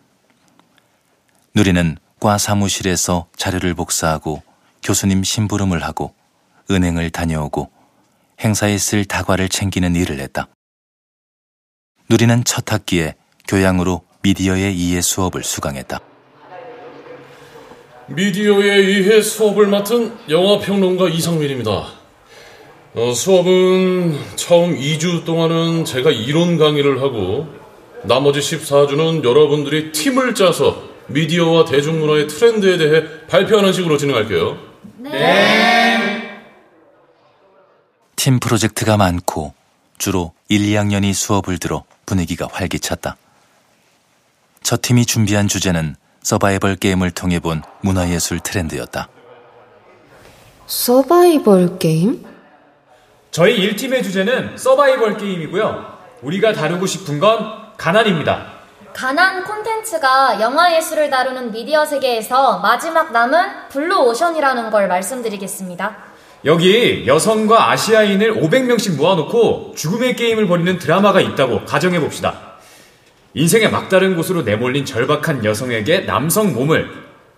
누리는 1.54 1.98
과 2.20 2.38
사무실에서 2.38 3.28
자료를 3.36 3.74
복사하고 3.74 4.42
교수님 4.84 5.24
심부름을 5.24 5.84
하고 5.84 6.14
은행을 6.70 7.10
다녀오고 7.10 7.72
행사에 8.40 8.78
쓸 8.78 9.06
다과를 9.06 9.50
챙기는 9.50 9.96
일을 9.96 10.20
했다. 10.20 10.48
누리는 12.10 12.44
첫 12.44 12.72
학기에 12.72 13.16
교양으로 13.48 14.04
미디어의 14.22 14.76
이해 14.76 15.02
수업을 15.02 15.44
수강했다. 15.44 16.00
미디어의 18.08 18.86
이해 18.86 19.22
수업을 19.22 19.68
맡은 19.68 20.16
영화평론가 20.30 21.10
이상민입니다. 21.10 21.95
어, 22.96 23.14
수업은 23.14 24.18
처음 24.38 24.78
2주 24.78 25.26
동안은 25.26 25.84
제가 25.84 26.12
이론 26.12 26.58
강의를 26.58 27.02
하고 27.02 27.46
나머지 28.04 28.40
14주는 28.40 29.22
여러분들이 29.26 29.92
팀을 29.92 30.34
짜서 30.34 30.82
미디어와 31.08 31.66
대중문화의 31.66 32.28
트렌드에 32.28 32.78
대해 32.78 33.04
발표하는 33.28 33.74
식으로 33.74 33.98
진행할게요. 33.98 34.58
네. 35.00 36.40
팀 38.16 38.40
프로젝트가 38.40 38.96
많고 38.96 39.54
주로 39.98 40.32
1, 40.48 40.62
2학년이 40.62 41.14
수업을 41.14 41.58
들어 41.58 41.84
분위기가 42.06 42.48
활기찼다. 42.50 43.18
첫 44.64 44.82
팀이 44.82 45.06
준비한 45.06 45.50
주제는 45.50 45.98
서바이벌 46.24 46.78
게임을 46.78 47.12
통해 47.12 47.42
본 47.42 47.62
문화예술 47.82 48.40
트렌드였다. 48.40 49.10
서바이벌 50.66 51.78
게임? 51.78 52.35
저희 53.36 53.70
1팀의 53.70 54.02
주제는 54.02 54.58
서바이벌 54.58 55.18
게임이고요. 55.18 55.94
우리가 56.22 56.54
다루고 56.54 56.86
싶은 56.86 57.20
건 57.20 57.64
가난입니다. 57.76 58.54
가난 58.94 59.44
콘텐츠가 59.44 60.40
영화 60.40 60.74
예술을 60.74 61.10
다루는 61.10 61.52
미디어 61.52 61.84
세계에서 61.84 62.60
마지막 62.60 63.12
남은 63.12 63.68
블루 63.72 64.08
오션이라는 64.08 64.72
걸 64.72 64.88
말씀드리겠습니다. 64.88 65.98
여기 66.46 67.04
여성과 67.06 67.72
아시아인을 67.72 68.36
500명씩 68.36 68.96
모아놓고 68.96 69.74
죽음의 69.76 70.16
게임을 70.16 70.48
벌이는 70.48 70.78
드라마가 70.78 71.20
있다고 71.20 71.66
가정해봅시다. 71.66 72.40
인생의 73.34 73.70
막다른 73.70 74.16
곳으로 74.16 74.44
내몰린 74.44 74.86
절박한 74.86 75.44
여성에게 75.44 76.06
남성 76.06 76.54
몸을, 76.54 76.90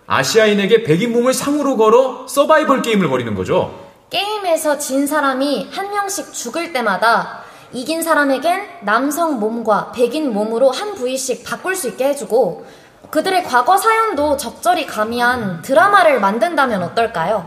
아시아인에게 0.06 0.84
백인 0.84 1.10
몸을 1.12 1.32
상으로 1.32 1.76
걸어 1.76 2.24
서바이벌 2.28 2.82
게임을 2.82 3.08
벌이는 3.08 3.34
거죠. 3.34 3.87
게임에서 4.10 4.78
진 4.78 5.06
사람이 5.06 5.68
한 5.70 5.90
명씩 5.90 6.32
죽을 6.32 6.72
때마다 6.72 7.40
이긴 7.72 8.02
사람에겐 8.02 8.62
남성 8.80 9.38
몸과 9.38 9.92
백인 9.92 10.32
몸으로 10.32 10.70
한 10.70 10.94
부위씩 10.94 11.44
바꿀 11.44 11.76
수 11.76 11.88
있게 11.88 12.08
해주고 12.08 12.64
그들의 13.10 13.44
과거 13.44 13.76
사연도 13.76 14.36
적절히 14.36 14.86
가미한 14.86 15.60
드라마를 15.62 16.20
만든다면 16.20 16.82
어떨까요? 16.84 17.46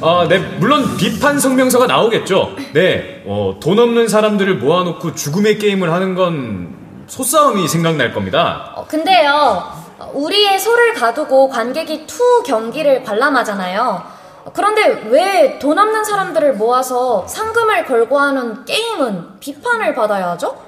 아, 0.00 0.26
네, 0.28 0.38
물론 0.38 0.96
비판 0.96 1.38
성명서가 1.38 1.86
나오겠죠. 1.86 2.56
네, 2.72 3.22
어, 3.26 3.58
돈 3.62 3.78
없는 3.78 4.08
사람들을 4.08 4.56
모아놓고 4.56 5.14
죽음의 5.14 5.58
게임을 5.58 5.92
하는 5.92 6.14
건 6.14 6.74
소싸움이 7.06 7.68
생각날 7.68 8.12
겁니다. 8.12 8.72
어, 8.74 8.86
근데요, 8.86 9.70
우리에 10.12 10.58
소를 10.58 10.94
가두고 10.94 11.50
관객이 11.50 12.06
투우 12.06 12.42
경기를 12.42 13.04
관람하잖아요. 13.04 14.11
그런데 14.52 15.04
왜 15.08 15.58
돈 15.58 15.78
없는 15.78 16.04
사람들을 16.04 16.54
모아서 16.54 17.26
상금을 17.26 17.84
걸고 17.84 18.18
하는 18.18 18.64
게임은 18.64 19.38
비판을 19.40 19.94
받아야 19.94 20.30
하죠? 20.30 20.60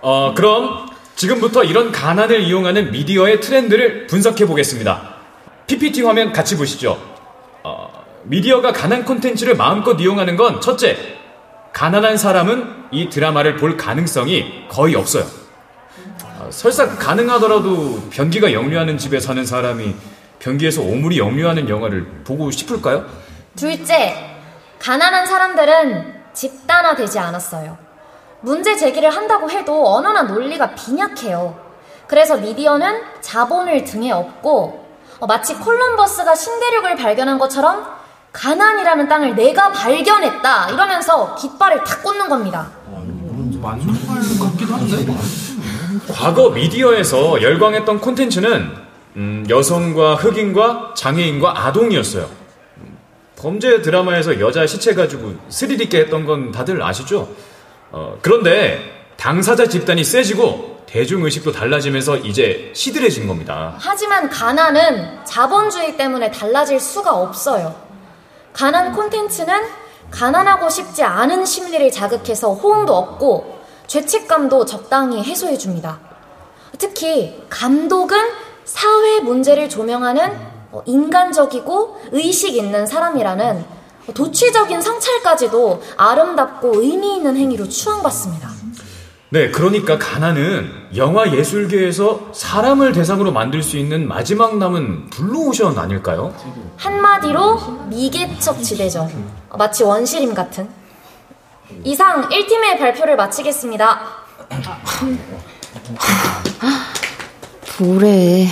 어, 0.00 0.32
그럼 0.36 0.86
지금부터 1.16 1.64
이런 1.64 1.90
가난을 1.90 2.42
이용하는 2.42 2.92
미디어의 2.92 3.40
트렌드를 3.40 4.06
분석해 4.06 4.46
보겠습니다. 4.46 5.14
PPT 5.66 6.02
화면 6.02 6.32
같이 6.32 6.56
보시죠. 6.56 7.00
어, 7.64 8.04
미디어가 8.24 8.72
가난 8.72 9.04
콘텐츠를 9.04 9.56
마음껏 9.56 9.98
이용하는 9.98 10.36
건 10.36 10.60
첫째, 10.60 10.96
가난한 11.72 12.16
사람은 12.16 12.86
이 12.92 13.08
드라마를 13.08 13.56
볼 13.56 13.76
가능성이 13.76 14.66
거의 14.68 14.94
없어요. 14.94 15.24
어, 16.38 16.48
설사 16.50 16.86
가능하더라도 16.96 18.02
변기가 18.10 18.52
역류하는 18.52 18.98
집에 18.98 19.18
사는 19.18 19.44
사람이 19.44 19.94
변기에서 20.38 20.82
오물이 20.82 21.18
역류하는 21.18 21.68
영화를 21.68 22.04
보고 22.24 22.50
싶을까요? 22.50 23.04
둘째, 23.56 24.14
가난한 24.78 25.26
사람들은 25.26 26.14
집단화되지 26.34 27.18
않았어요. 27.18 27.78
문제 28.40 28.76
제기를 28.76 29.10
한다고 29.10 29.50
해도 29.50 29.88
언어나 29.94 30.22
논리가 30.22 30.74
빈약해요. 30.74 31.58
그래서 32.06 32.36
미디어는 32.36 33.02
자본을 33.20 33.84
등에 33.84 34.12
업고 34.12 34.86
어, 35.18 35.26
마치 35.26 35.54
콜럼버스가 35.54 36.34
신대륙을 36.34 36.96
발견한 36.96 37.38
것처럼 37.38 37.84
가난이라는 38.32 39.08
땅을 39.08 39.34
내가 39.34 39.72
발견했다 39.72 40.70
이러면서 40.70 41.34
깃발을 41.36 41.82
탁 41.84 42.02
꽂는 42.02 42.28
겁니다. 42.28 42.70
맞는 43.62 43.86
말 44.06 44.18
같기도 44.38 44.74
한데. 44.74 45.06
과거 46.12 46.50
미디어에서 46.50 47.40
열광했던 47.40 48.00
콘텐츠는 48.00 48.85
음, 49.16 49.46
여성과 49.48 50.16
흑인과 50.16 50.94
장애인과 50.94 51.66
아동이었어요. 51.66 52.28
범죄 53.36 53.82
드라마에서 53.82 54.40
여자 54.40 54.66
시체 54.66 54.94
가지고 54.94 55.34
스릴 55.48 55.80
있게 55.82 56.00
했던 56.00 56.24
건 56.24 56.52
다들 56.52 56.82
아시죠? 56.82 57.28
어, 57.92 58.18
그런데 58.22 59.12
당사자 59.16 59.66
집단이 59.66 60.04
세지고 60.04 60.84
대중의식도 60.86 61.52
달라지면서 61.52 62.18
이제 62.18 62.70
시들해진 62.74 63.26
겁니다. 63.26 63.74
하지만 63.78 64.30
가난은 64.30 65.24
자본주의 65.24 65.96
때문에 65.96 66.30
달라질 66.30 66.78
수가 66.78 67.14
없어요. 67.14 67.74
가난 68.52 68.92
콘텐츠는 68.92 69.62
가난하고 70.10 70.68
싶지 70.70 71.02
않은 71.02 71.44
심리를 71.44 71.90
자극해서 71.90 72.54
호응도 72.54 72.94
얻고 72.94 73.60
죄책감도 73.86 74.64
적당히 74.64 75.22
해소해줍니다. 75.22 75.98
특히 76.78 77.42
감독은 77.50 78.45
사회 78.66 79.20
문제를 79.20 79.70
조명하는 79.70 80.36
인간적이고 80.84 82.02
의식 82.12 82.56
있는 82.56 82.86
사람이라는 82.86 83.64
도취적인 84.12 84.82
성찰까지도 84.82 85.82
아름답고 85.96 86.82
의미 86.82 87.16
있는 87.16 87.36
행위로 87.36 87.68
추앙받습니다. 87.68 88.50
네, 89.30 89.50
그러니까 89.50 89.98
가난은 89.98 90.70
영화 90.94 91.32
예술계에서 91.32 92.30
사람을 92.32 92.92
대상으로 92.92 93.32
만들 93.32 93.62
수 93.62 93.76
있는 93.76 94.06
마지막 94.06 94.56
남은 94.56 95.10
블루오션 95.10 95.78
아닐까요? 95.78 96.32
한마디로 96.76 97.58
미개척 97.86 98.62
지대죠. 98.62 99.10
마치 99.56 99.82
원시림 99.82 100.34
같은. 100.34 100.68
이상 101.82 102.28
1팀의 102.28 102.78
발표를 102.78 103.16
마치겠습니다. 103.16 104.00
뭐래. 107.78 108.46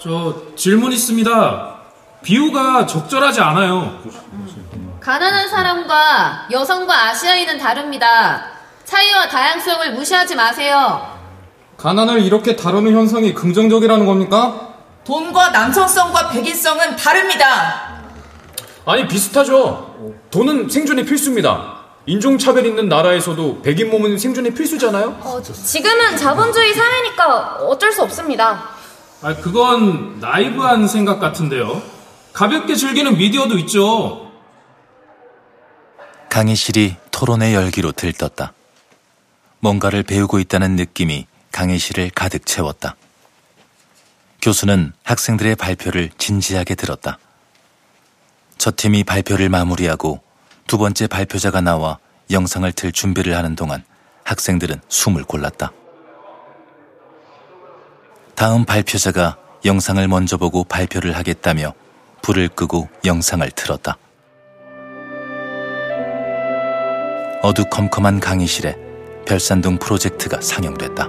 저 0.00 0.34
질문 0.56 0.92
있습니다. 0.92 1.74
비유가 2.22 2.86
적절하지 2.86 3.40
않아요. 3.40 4.02
가난한 5.00 5.48
사람과 5.48 6.48
여성과 6.50 7.08
아시아인은 7.08 7.58
다릅니다. 7.58 8.46
차이와 8.84 9.28
다양성을 9.28 9.92
무시하지 9.94 10.34
마세요. 10.34 11.14
가난을 11.76 12.22
이렇게 12.22 12.56
다루는 12.56 12.92
현상이 12.92 13.34
긍정적이라는 13.34 14.06
겁니까? 14.06 14.74
돈과 15.04 15.50
남성성과 15.50 16.30
백인성은 16.30 16.96
다릅니다. 16.96 18.02
아니, 18.86 19.06
비슷하죠. 19.06 20.14
돈은 20.30 20.68
생존의 20.68 21.04
필수입니다. 21.04 21.73
인종차별 22.06 22.66
있는 22.66 22.88
나라에서도 22.88 23.62
백인 23.62 23.90
몸은 23.90 24.18
생존의 24.18 24.54
필수잖아요? 24.54 25.18
어, 25.22 25.42
지금은 25.42 26.16
자본주의 26.16 26.74
사회니까 26.74 27.56
어쩔 27.66 27.92
수 27.92 28.02
없습니다. 28.02 28.70
아, 29.22 29.34
그건 29.36 30.20
나이브한 30.20 30.86
생각 30.86 31.18
같은데요. 31.18 31.82
가볍게 32.32 32.74
즐기는 32.74 33.16
미디어도 33.16 33.56
있죠. 33.58 34.30
강의실이 36.28 36.96
토론의 37.10 37.54
열기로 37.54 37.92
들떴다. 37.92 38.52
뭔가를 39.60 40.02
배우고 40.02 40.40
있다는 40.40 40.76
느낌이 40.76 41.26
강의실을 41.52 42.10
가득 42.14 42.44
채웠다. 42.44 42.96
교수는 44.42 44.92
학생들의 45.04 45.56
발표를 45.56 46.10
진지하게 46.18 46.74
들었다. 46.74 47.18
첫 48.58 48.76
팀이 48.76 49.04
발표를 49.04 49.48
마무리하고 49.48 50.20
두 50.66 50.78
번째 50.78 51.06
발표자가 51.06 51.60
나와 51.60 51.98
영상을 52.30 52.70
틀 52.72 52.92
준비를 52.92 53.36
하는 53.36 53.54
동안 53.54 53.84
학생들은 54.24 54.80
숨을 54.88 55.24
골랐다. 55.24 55.72
다음 58.34 58.64
발표자가 58.64 59.36
영상을 59.64 60.06
먼저 60.08 60.36
보고 60.36 60.64
발표를 60.64 61.16
하겠다며 61.16 61.74
불을 62.22 62.48
끄고 62.48 62.88
영상을 63.04 63.48
틀었다. 63.50 63.98
어두컴컴한 67.42 68.20
강의실에 68.20 68.76
별산동 69.26 69.78
프로젝트가 69.78 70.40
상영됐다. 70.40 71.08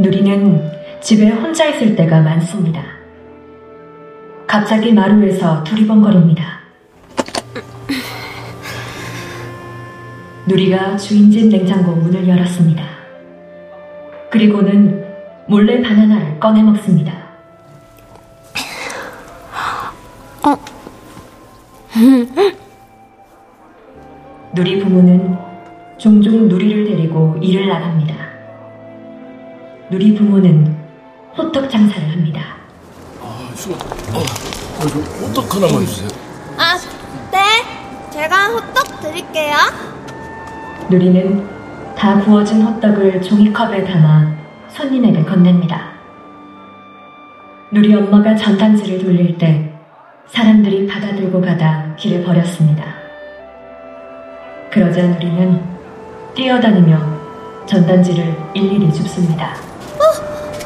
누리는 0.00 0.72
집에 1.00 1.30
혼자 1.30 1.66
있을 1.66 1.94
때가 1.94 2.20
많습니다. 2.20 2.82
갑자기 4.46 4.92
마루에서 4.92 5.62
두리번거립니다. 5.62 6.63
누리가 10.46 10.96
주인집 10.96 11.48
냉장고 11.48 11.92
문을 11.92 12.28
열었습니다. 12.28 12.84
그리고는 14.30 15.02
몰래 15.46 15.80
바나나를 15.80 16.38
꺼내 16.38 16.62
먹습니다. 16.62 17.12
어. 20.44 20.54
누리 24.54 24.78
부모는 24.80 25.36
종종 25.98 26.48
누리를 26.48 26.84
데리고 26.84 27.36
일을 27.40 27.66
나갑니다. 27.68 28.14
누리 29.90 30.14
부모는 30.14 30.76
호떡 31.38 31.70
장사를 31.70 32.10
합니다. 32.10 32.56
아, 33.22 33.50
수고. 33.54 33.74
어, 34.12 34.18
어, 34.18 34.82
호떡 35.26 35.54
하나만 35.54 35.86
주세요. 35.86 36.08
아, 36.58 36.76
네. 37.30 38.10
제가 38.10 38.48
호떡 38.48 39.00
드릴게요. 39.00 39.93
누리는 40.90 41.46
다 41.96 42.20
구워진 42.20 42.62
호떡을 42.62 43.22
종이컵에 43.22 43.84
담아 43.84 44.34
손님에게 44.68 45.24
건넵니다. 45.24 45.92
누리 47.70 47.94
엄마가 47.94 48.36
전단지를 48.36 49.02
돌릴 49.02 49.38
때 49.38 49.72
사람들이 50.28 50.86
받아들고 50.86 51.40
가다 51.40 51.94
길에 51.96 52.22
버렸습니다. 52.22 52.84
그러자 54.70 55.02
누리는 55.06 55.60
뛰어다니며 56.34 57.00
전단지를 57.66 58.36
일일이 58.54 58.92
줍습니다. 58.92 59.54
어, 59.94 60.02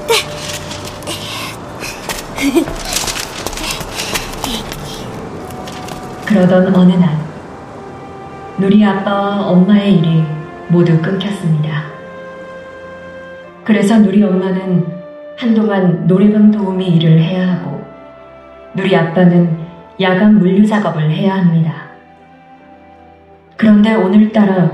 네. 0.07 0.15
그러던 6.27 6.75
어느 6.75 6.93
날, 6.93 7.18
누리 8.61 8.85
아빠와 8.85 9.47
엄마의 9.47 9.99
일이 9.99 10.25
모두 10.69 11.01
끊겼습니다. 11.01 11.85
그래서 13.63 13.99
누리 13.99 14.21
엄마는 14.21 14.85
한동안 15.37 16.09
노래방 16.09 16.51
도우미 16.51 16.97
일을 16.97 17.21
해야 17.21 17.53
하고, 17.53 17.81
누리 18.75 18.97
아빠는 18.97 19.57
야간 20.01 20.39
물류 20.39 20.67
작업을 20.67 21.09
해야 21.09 21.37
합니다. 21.37 21.73
그런데 23.57 23.95
오늘따라 23.95 24.73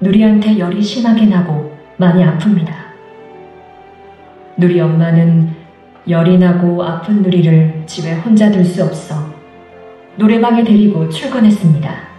누리한테 0.00 0.58
열이 0.58 0.80
심하게 0.80 1.26
나고 1.26 1.76
많이 1.98 2.24
아픕니다. 2.24 2.72
누리 4.56 4.80
엄마는 4.80 5.50
열이 6.08 6.38
나고 6.38 6.82
아픈 6.82 7.22
누리를 7.22 7.82
집에 7.84 8.14
혼자 8.14 8.50
둘 8.50 8.64
수 8.64 8.82
없어 8.82 9.14
노래방에 10.16 10.64
데리고 10.64 11.08
출근했습니다. 11.10 12.11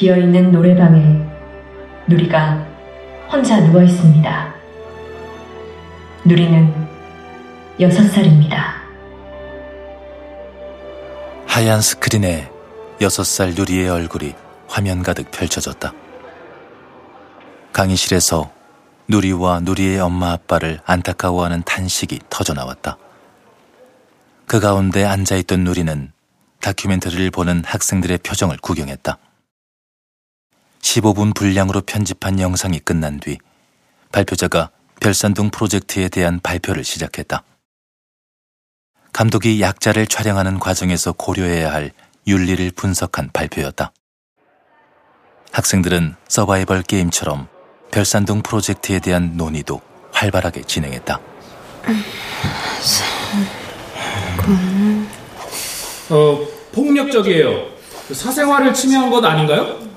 비어있는 0.00 0.50
노래방에 0.50 1.20
누리가 2.08 2.66
혼자 3.30 3.60
누워 3.60 3.82
있습니다. 3.82 4.54
누리는 6.24 6.88
여섯 7.80 8.04
살입니다. 8.04 8.76
하얀 11.46 11.82
스크린에 11.82 12.50
여섯 13.02 13.24
살 13.24 13.52
누리의 13.54 13.90
얼굴이 13.90 14.34
화면 14.68 15.02
가득 15.02 15.30
펼쳐졌다. 15.30 15.92
강의실에서 17.74 18.50
누리와 19.06 19.60
누리의 19.60 20.00
엄마 20.00 20.32
아빠를 20.32 20.80
안타까워하는 20.86 21.62
탄식이 21.64 22.20
터져나왔다. 22.30 22.96
그 24.46 24.60
가운데 24.60 25.04
앉아있던 25.04 25.62
누리는 25.62 26.10
다큐멘터리를 26.62 27.30
보는 27.30 27.64
학생들의 27.66 28.16
표정을 28.22 28.56
구경했다. 28.62 29.18
15분 30.82 31.34
분량으로 31.34 31.80
편집한 31.82 32.40
영상이 32.40 32.80
끝난 32.80 33.20
뒤 33.20 33.38
발표자가 34.12 34.70
별산동 35.00 35.50
프로젝트에 35.50 36.08
대한 36.08 36.40
발표를 36.40 36.84
시작했다. 36.84 37.42
감독이 39.12 39.60
약자를 39.60 40.06
촬영하는 40.06 40.58
과정에서 40.58 41.12
고려해야 41.12 41.72
할 41.72 41.92
윤리를 42.26 42.70
분석한 42.76 43.30
발표였다. 43.32 43.92
학생들은 45.52 46.14
서바이벌 46.28 46.82
게임처럼 46.82 47.48
별산동 47.90 48.42
프로젝트에 48.42 48.98
대한 49.00 49.36
논의도 49.36 49.80
활발하게 50.12 50.62
진행했다. 50.62 51.20
어, 56.10 56.46
폭력적이에요. 56.72 57.70
사생활을 58.12 58.74
침해한 58.74 59.10
것 59.10 59.24
아닌가요? 59.24 59.89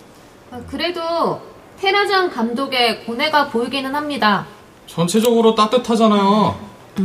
아, 0.54 0.62
그래도 0.68 1.42
테라장 1.80 2.30
감독의 2.30 3.06
고뇌가 3.06 3.50
보이기는 3.50 3.96
합니다. 3.96 4.46
전체적으로 4.86 5.56
따뜻하잖아요. 5.56 6.56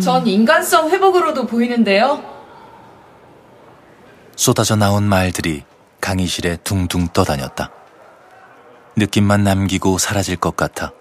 전 0.03 0.27
인간성 0.27 0.91
회복으로도 0.91 1.47
보이는데요. 1.47 2.23
쏟아져 4.37 4.77
나온 4.77 5.05
말들이 5.05 5.63
강의실에 6.03 6.59
둥둥 6.63 7.09
떠다녔다. 7.09 7.71
느낌만 8.97 9.45
남기고 9.45 9.97
사라질 9.97 10.37
것 10.37 10.55
같아 10.55 10.93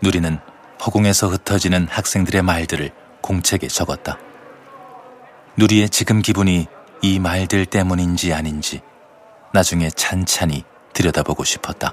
누리는 0.00 0.40
허공에서 0.84 1.28
흩어지는 1.28 1.86
학생들의 1.88 2.42
말들을 2.42 2.90
공책에 3.20 3.68
적었다. 3.68 4.18
누리의 5.56 5.90
지금 5.90 6.22
기분이 6.22 6.66
이 7.02 7.18
말들 7.20 7.66
때문인지 7.66 8.34
아닌지 8.34 8.80
나중에 9.52 9.90
찬찬히 9.90 10.64
들여다보고 10.94 11.44
싶었다. 11.44 11.92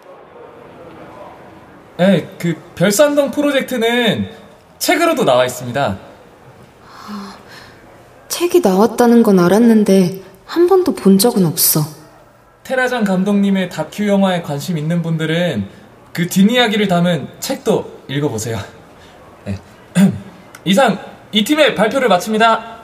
네, 1.98 2.30
그 2.40 2.56
별산동 2.76 3.32
프로젝트는 3.32 4.30
책으로도 4.80 5.26
나와 5.26 5.46
있습니다. 5.46 6.00
책이 8.30 8.62
나왔다는 8.62 9.22
건 9.22 9.40
알았는데 9.40 10.22
한 10.46 10.68
번도 10.68 10.96
본 10.96 11.20
적은 11.20 11.46
없어. 11.46 11.82
테라장 12.64 13.04
감독님의 13.04 13.70
다큐 13.70 14.08
영화에 14.08 14.42
관심 14.42 14.78
있는 14.78 15.02
분들은 15.02 15.68
그 16.14 16.28
뒷이야기를 16.28 16.88
담은 16.88 17.28
책도 17.40 18.04
읽어보세요. 18.08 18.58
네. 19.46 19.60
이상 20.66 21.00
이 21.32 21.44
팀의 21.44 21.76
발표를 21.76 22.08
마칩니다. 22.08 22.81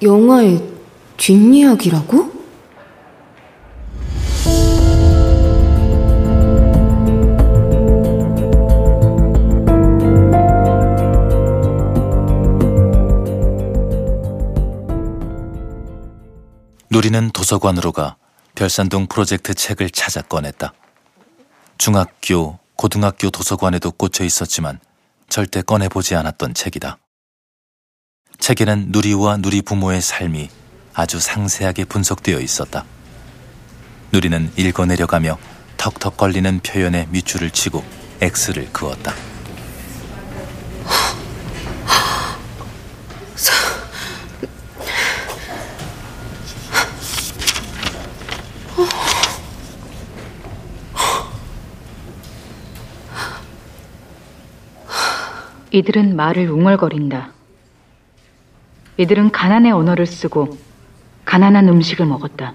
영화의 0.00 0.62
뒷이야기라고? 1.16 2.38
누리는 16.90 17.30
도서관으로 17.30 17.92
가 17.92 18.16
별산동 18.54 19.06
프로젝트 19.08 19.54
책을 19.54 19.90
찾아 19.90 20.22
꺼냈다. 20.22 20.72
중학교, 21.76 22.58
고등학교 22.76 23.30
도서관에도 23.30 23.90
꽂혀 23.92 24.24
있었지만 24.24 24.80
절대 25.28 25.62
꺼내보지 25.62 26.14
않았던 26.14 26.54
책이다. 26.54 26.98
책에는 28.48 28.86
누리와 28.88 29.36
누리 29.36 29.60
부모의 29.60 30.00
삶이 30.00 30.48
아주 30.94 31.20
상세하게 31.20 31.84
분석되어 31.84 32.40
있었다. 32.40 32.86
누리는 34.10 34.50
읽어 34.56 34.86
내려가며 34.86 35.36
턱턱 35.76 36.16
걸리는 36.16 36.60
표현에 36.60 37.08
밑줄을 37.10 37.50
치고 37.50 37.84
X를 38.22 38.72
그었다. 38.72 39.12
이들은 55.70 56.16
말을 56.16 56.48
웅얼거린다. 56.48 57.37
이들은 58.98 59.30
가난의 59.30 59.70
언어를 59.72 60.06
쓰고 60.06 60.58
가난한 61.24 61.68
음식을 61.68 62.04
먹었다. 62.04 62.54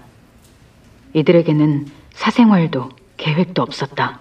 이들에게는 1.14 1.90
사생활도 2.14 2.90
계획도 3.16 3.62
없었다. 3.62 4.20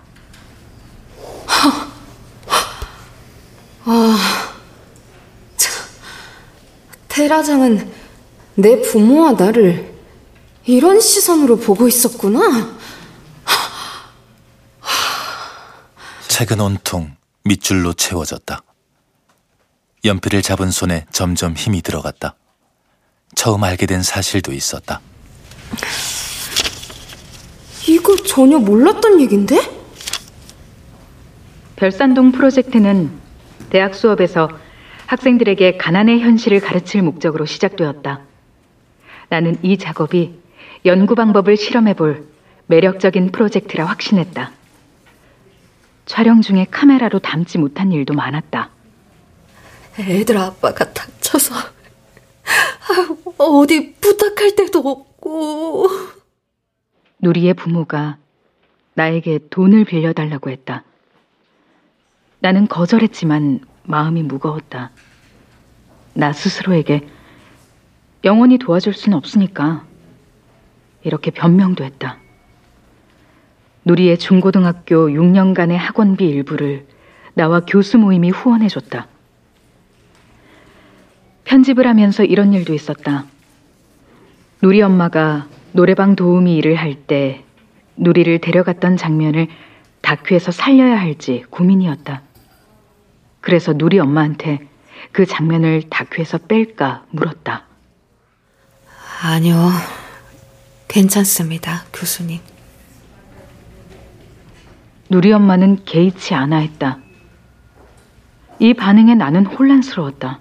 아, 3.86 4.54
참, 5.58 5.86
테라장은 7.10 7.92
내 8.56 8.82
부모와 8.82 9.34
나를 9.34 9.94
이런 10.66 11.02
시선으로 11.02 11.58
보고 11.58 11.90
있었구나. 11.90 12.74
책은 16.30 16.62
온통 16.62 17.16
밑줄로 17.44 17.94
채워졌다. 17.94 18.64
연필을 20.06 20.42
잡은 20.42 20.70
손에 20.70 21.06
점점 21.12 21.54
힘이 21.54 21.82
들어갔다. 21.82 22.36
처음 23.36 23.64
알게 23.64 23.86
된 23.86 24.04
사실도 24.04 24.52
있었다. 24.52 25.00
이거 27.88 28.16
전혀 28.18 28.60
몰랐던 28.60 29.22
얘긴데? 29.22 29.84
별산동 31.78 32.34
프로젝트는 32.34 33.12
대학 33.70 33.96
수업에서 33.96 34.50
학생들에게 35.08 35.78
가난의 35.78 36.20
현실을 36.20 36.60
가르칠 36.60 37.02
목적으로 37.02 37.46
시작되었다. 37.46 38.22
나는 39.30 39.58
이 39.64 39.78
작업이 39.78 40.40
연구 40.86 41.16
방법을 41.16 41.56
실험해 41.56 41.94
볼 41.94 42.28
매력적인 42.68 43.32
프로젝트라 43.32 43.86
확신했다. 43.86 44.52
촬영 46.06 46.42
중에 46.42 46.68
카메라로 46.70 47.20
담지 47.20 47.58
못한 47.58 47.92
일도 47.92 48.14
많았다. 48.14 48.73
애들 50.00 50.38
아빠가 50.38 50.92
다쳐서 50.92 51.54
어디 53.38 53.94
부탁할 53.96 54.56
데도 54.56 54.80
없고 54.80 55.88
누리의 57.20 57.54
부모가 57.54 58.18
나에게 58.96 59.40
돈을 59.50 59.86
빌려달라고 59.86 60.50
했다. 60.50 60.84
나는 62.40 62.68
거절했지만 62.68 63.62
마음이 63.84 64.24
무거웠다. 64.24 64.92
나 66.14 66.34
스스로에게 66.34 67.08
영원히 68.24 68.58
도와줄 68.58 68.94
수는 68.94 69.18
없으니까 69.18 69.86
이렇게 71.04 71.32
변명도 71.32 71.84
했다. 71.84 72.18
누리의 73.86 74.18
중고등학교 74.18 75.08
6년간의 75.10 75.76
학원비 75.76 76.26
일부를 76.26 76.88
나와 77.34 77.62
교수 77.62 77.98
모임이 77.98 78.30
후원해줬다. 78.30 79.08
편집을 81.54 81.86
하면서 81.86 82.24
이런 82.24 82.52
일도 82.52 82.74
있었다. 82.74 83.26
누리 84.64 84.82
엄마가 84.82 85.46
노래방 85.72 86.16
도우미 86.16 86.56
일을 86.58 86.74
할 86.76 86.96
때 87.06 87.44
누리를 87.96 88.40
데려갔던 88.42 88.98
장면을 88.98 89.48
다큐에서 90.02 90.52
살려야 90.52 91.00
할지 91.00 91.44
고민이었다. 91.52 92.24
그래서 93.40 93.72
누리 93.72 94.00
엄마한테 94.00 94.68
그 95.12 95.28
장면을 95.28 95.84
다큐에서 95.92 96.40
뺄까 96.40 97.06
물었다. 97.12 97.66
아니요. 99.22 99.70
괜찮습니다, 100.88 101.84
교수님. 101.94 102.40
누리 105.08 105.32
엄마는 105.32 105.86
개의치 105.86 106.34
않아 106.34 106.58
했다. 106.58 106.98
이 108.58 108.74
반응에 108.74 109.14
나는 109.14 109.46
혼란스러웠다. 109.46 110.40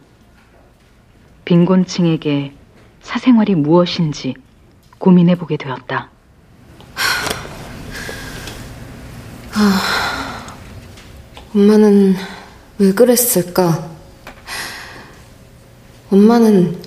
빈곤층에게 1.44 2.55
사생활이 3.02 3.55
무엇인지 3.55 4.35
고민해 4.98 5.37
보게 5.37 5.57
되었다. 5.57 6.11
아, 9.55 10.57
엄마는 11.55 12.14
왜 12.78 12.92
그랬을까? 12.92 13.90
엄마는 16.11 16.81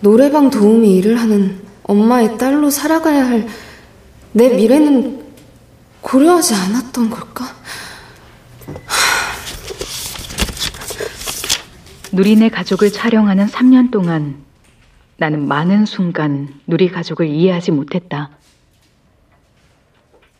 노래방 0.00 0.50
도우미 0.50 0.96
일을 0.96 1.18
하는 1.20 1.62
엄마의 1.84 2.38
딸로 2.38 2.70
살아가야 2.70 3.26
할 3.26 3.68
내 4.32 4.48
미래는 4.50 5.26
고려하지 6.00 6.54
않았던 6.54 7.10
걸까? 7.10 7.44
누리네 12.10 12.48
가족을 12.48 12.90
촬영하는 12.90 13.46
3년 13.46 13.90
동안 13.90 14.36
나는 15.18 15.46
많은 15.46 15.84
순간 15.84 16.48
누리 16.66 16.88
가족을 16.88 17.26
이해하지 17.26 17.72
못했다. 17.72 18.30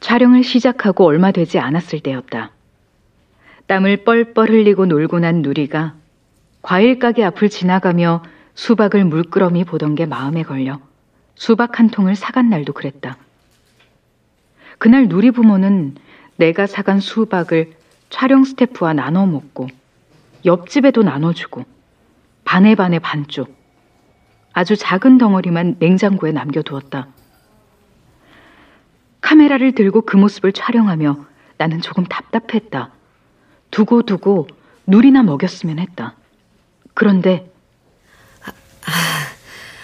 촬영을 0.00 0.44
시작하고 0.44 1.04
얼마 1.04 1.30
되지 1.30 1.58
않았을 1.58 2.00
때였다. 2.00 2.52
땀을 3.66 4.04
뻘뻘 4.04 4.48
흘리고 4.48 4.86
놀고 4.86 5.18
난 5.18 5.42
누리가 5.42 5.94
과일 6.62 6.98
가게 6.98 7.22
앞을 7.24 7.50
지나가며 7.50 8.22
수박을 8.54 9.04
물끄러미 9.04 9.64
보던 9.64 9.94
게 9.94 10.06
마음에 10.06 10.42
걸려 10.44 10.80
수박 11.34 11.78
한 11.78 11.90
통을 11.90 12.16
사간 12.16 12.48
날도 12.48 12.72
그랬다. 12.72 13.18
그날 14.78 15.08
누리 15.08 15.32
부모는 15.32 15.96
내가 16.36 16.66
사간 16.66 17.00
수박을 17.00 17.72
촬영 18.08 18.44
스태프와 18.44 18.94
나눠 18.94 19.26
먹고 19.26 19.68
옆집에도 20.44 21.02
나눠주고 21.02 21.64
반에 22.44 22.74
반에 22.74 22.98
반쪽 22.98 23.56
아주 24.52 24.76
작은 24.76 25.18
덩어리만 25.18 25.76
냉장고에 25.78 26.32
남겨두었다. 26.32 27.08
카메라를 29.20 29.72
들고 29.72 30.02
그 30.02 30.16
모습을 30.16 30.52
촬영하며 30.52 31.16
나는 31.58 31.80
조금 31.80 32.04
답답했다. 32.04 32.90
두고 33.70 34.02
두고 34.02 34.48
누리나 34.86 35.22
먹였으면 35.22 35.78
했다. 35.78 36.16
그런데 36.94 37.52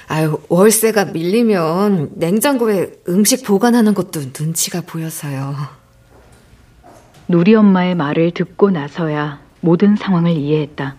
아유, 0.08 0.40
월세가 0.48 1.06
밀리면 1.06 2.12
냉장고에 2.14 2.92
음식 3.08 3.44
보관하는 3.44 3.94
것도 3.94 4.20
눈치가 4.38 4.80
보여서요. 4.80 5.54
누리 7.28 7.54
엄마의 7.54 7.94
말을 7.94 8.32
듣고 8.32 8.70
나서야 8.70 9.43
모든 9.64 9.96
상황을 9.96 10.32
이해했다. 10.32 10.94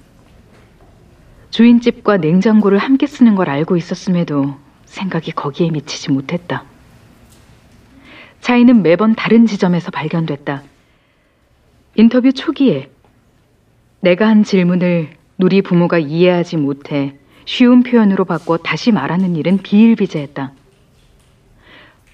주인집과 1.51 2.17
냉장고를 2.17 2.79
함께 2.79 3.05
쓰는 3.05 3.35
걸 3.35 3.47
알고 3.47 3.77
있었음에도 3.77 4.55
생각이 4.85 5.33
거기에 5.33 5.69
미치지 5.69 6.11
못했다. 6.11 6.63
차이는 8.41 8.81
매번 8.81 9.13
다른 9.13 9.45
지점에서 9.45 9.91
발견됐다. 9.91 10.63
인터뷰 11.93 12.33
초기에 12.33 12.89
내가 13.99 14.27
한 14.27 14.43
질문을 14.43 15.11
누리 15.37 15.61
부모가 15.61 15.99
이해하지 15.99 16.57
못해 16.57 17.15
쉬운 17.45 17.83
표현으로 17.83 18.25
바꿔 18.25 18.57
다시 18.57 18.91
말하는 18.91 19.35
일은 19.35 19.59
비일비재했다. 19.59 20.53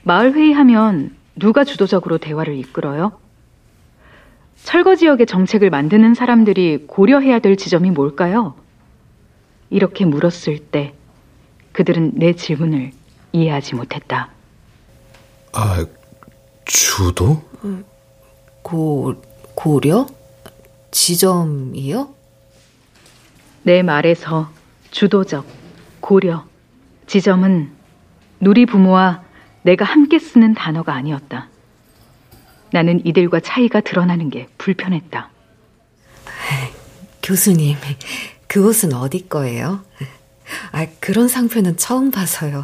마을 0.04 0.34
회의하면 0.34 1.16
누가 1.38 1.64
주도적으로 1.64 2.18
대화를 2.18 2.58
이끌어요? 2.58 3.21
철거 4.64 4.96
지역의 4.96 5.26
정책을 5.26 5.70
만드는 5.70 6.14
사람들이 6.14 6.86
고려해야 6.88 7.40
될 7.40 7.58
지점이 7.58 7.92
뭘까요? 7.92 8.56
이렇게 9.70 10.06
물었을 10.06 10.60
때 10.60 10.94
그들은 11.72 12.12
내 12.16 12.34
질문을 12.34 12.92
이해하지 13.32 13.76
못했다. 13.76 14.30
아, 15.54 15.86
주도? 16.66 17.42
고, 18.62 19.16
고려? 19.56 20.06
지점이요? 20.92 22.14
내 23.64 23.82
말에서 23.84 24.50
주도적, 24.92 25.46
고려, 26.00 26.46
지점은 27.08 27.72
누리 28.40 28.66
부모와 28.66 29.24
내가 29.64 29.86
함께 29.86 30.20
쓰는 30.20 30.54
단어가 30.54 30.94
아니었다. 30.94 31.48
나는 32.72 33.06
이들과 33.06 33.40
차이가 33.42 33.82
드러나는 33.82 34.30
게 34.30 34.48
불편했다. 34.58 35.30
교수님, 37.22 37.76
그 38.48 38.68
옷은 38.68 38.94
어디 38.94 39.28
거예요? 39.30 39.82
아, 40.72 40.86
그런 41.00 41.28
상표는 41.28 41.78
처음 41.78 42.12
봐서요. 42.12 42.64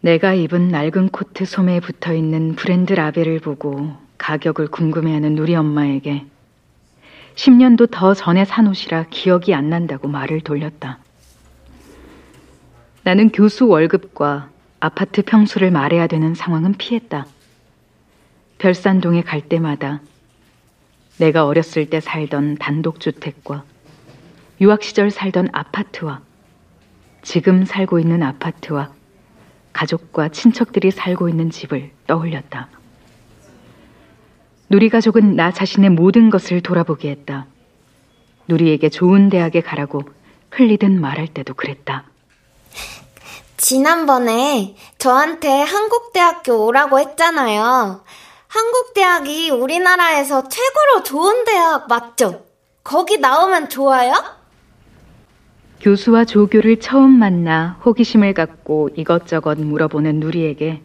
내가 0.00 0.34
입은 0.34 0.68
낡은 0.68 1.08
코트 1.08 1.44
소매에 1.44 1.80
붙어 1.80 2.14
있는 2.14 2.54
브랜드 2.54 2.92
라벨을 2.92 3.40
보고 3.40 3.92
가격을 4.18 4.68
궁금해하는 4.68 5.34
누리 5.34 5.54
엄마에게 5.56 6.24
10년도 7.34 7.90
더 7.90 8.14
전에 8.14 8.44
산 8.44 8.66
옷이라 8.66 9.06
기억이 9.10 9.52
안 9.52 9.68
난다고 9.68 10.08
말을 10.08 10.40
돌렸다. 10.40 10.98
나는 13.02 13.30
교수 13.30 13.66
월급과 13.66 14.48
아파트 14.80 15.22
평수를 15.22 15.70
말해야 15.70 16.06
되는 16.06 16.34
상황은 16.34 16.74
피했다. 16.74 17.26
별산동에 18.58 19.22
갈 19.22 19.42
때마다 19.42 20.00
내가 21.18 21.46
어렸을 21.46 21.88
때 21.88 22.00
살던 22.00 22.56
단독주택과 22.56 23.64
유학 24.60 24.82
시절 24.82 25.10
살던 25.10 25.48
아파트와 25.52 26.20
지금 27.22 27.64
살고 27.64 27.98
있는 27.98 28.22
아파트와 28.22 28.92
가족과 29.72 30.28
친척들이 30.28 30.90
살고 30.90 31.28
있는 31.28 31.50
집을 31.50 31.90
떠올렸다. 32.06 32.68
누리 34.68 34.88
가족은 34.88 35.36
나 35.36 35.52
자신의 35.52 35.90
모든 35.90 36.30
것을 36.30 36.62
돌아보게 36.62 37.10
했다. 37.10 37.46
누리에게 38.48 38.88
좋은 38.88 39.28
대학에 39.28 39.60
가라고 39.60 40.02
흘리듯 40.50 40.90
말할 40.90 41.28
때도 41.28 41.54
그랬다. 41.54 42.04
지난번에 43.56 44.76
저한테 44.98 45.48
한국대학교 45.48 46.66
오라고 46.66 46.98
했잖아요. 47.00 48.02
한국 48.56 48.94
대학이 48.94 49.50
우리나라에서 49.50 50.48
최고로 50.48 51.02
좋은 51.02 51.44
대학 51.44 51.88
맞죠? 51.88 52.42
거기 52.82 53.18
나오면 53.18 53.68
좋아요? 53.68 54.14
교수와 55.82 56.24
조교를 56.24 56.80
처음 56.80 57.10
만나 57.10 57.78
호기심을 57.84 58.32
갖고 58.32 58.88
이것저것 58.96 59.58
물어보는 59.58 60.20
누리에게 60.20 60.80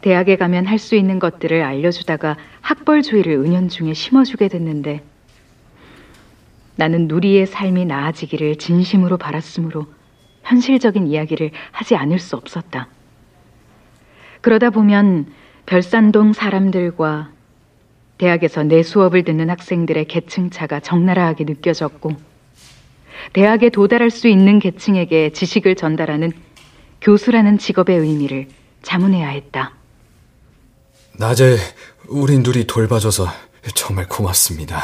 대학에 0.00 0.34
가면 0.36 0.66
할 0.66 0.80
수 0.80 0.96
있는 0.96 1.20
것들을 1.20 1.62
알려주다가 1.62 2.36
학벌주의를 2.62 3.34
은연중에 3.34 3.94
심어주게 3.94 4.48
됐는데 4.48 5.04
나는 6.74 7.06
누리의 7.06 7.46
삶이 7.46 7.84
나아지기를 7.84 8.56
진심으로 8.56 9.18
바랐으므로 9.18 9.86
현실적인 10.42 11.06
이야기를 11.06 11.52
하지 11.70 11.94
않을 11.94 12.18
수 12.18 12.34
없었다. 12.34 12.88
그러다 14.40 14.70
보면 14.70 15.32
별산동 15.66 16.32
사람들과 16.32 17.30
대학에서 18.18 18.62
내 18.62 18.82
수업을 18.82 19.24
듣는 19.24 19.50
학생들의 19.50 20.06
계층차가 20.06 20.80
적나라하게 20.80 21.44
느껴졌고 21.44 22.12
대학에 23.32 23.70
도달할 23.70 24.10
수 24.10 24.28
있는 24.28 24.58
계층에게 24.58 25.30
지식을 25.32 25.76
전달하는 25.76 26.32
교수라는 27.00 27.58
직업의 27.58 27.98
의미를 27.98 28.48
자문해야 28.82 29.28
했다. 29.28 29.72
낮에 31.18 31.56
우리 32.08 32.38
누리 32.38 32.66
돌봐줘서 32.66 33.26
정말 33.74 34.08
고맙습니다. 34.08 34.82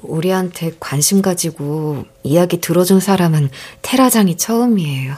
우리한테 0.00 0.72
관심 0.78 1.22
가지고 1.22 2.04
이야기 2.22 2.60
들어준 2.60 3.00
사람은 3.00 3.50
테라장이 3.82 4.36
처음이에요. 4.36 5.14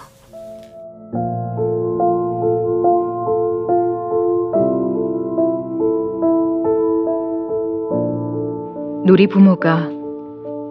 누리 9.07 9.29
부모가 9.29 9.89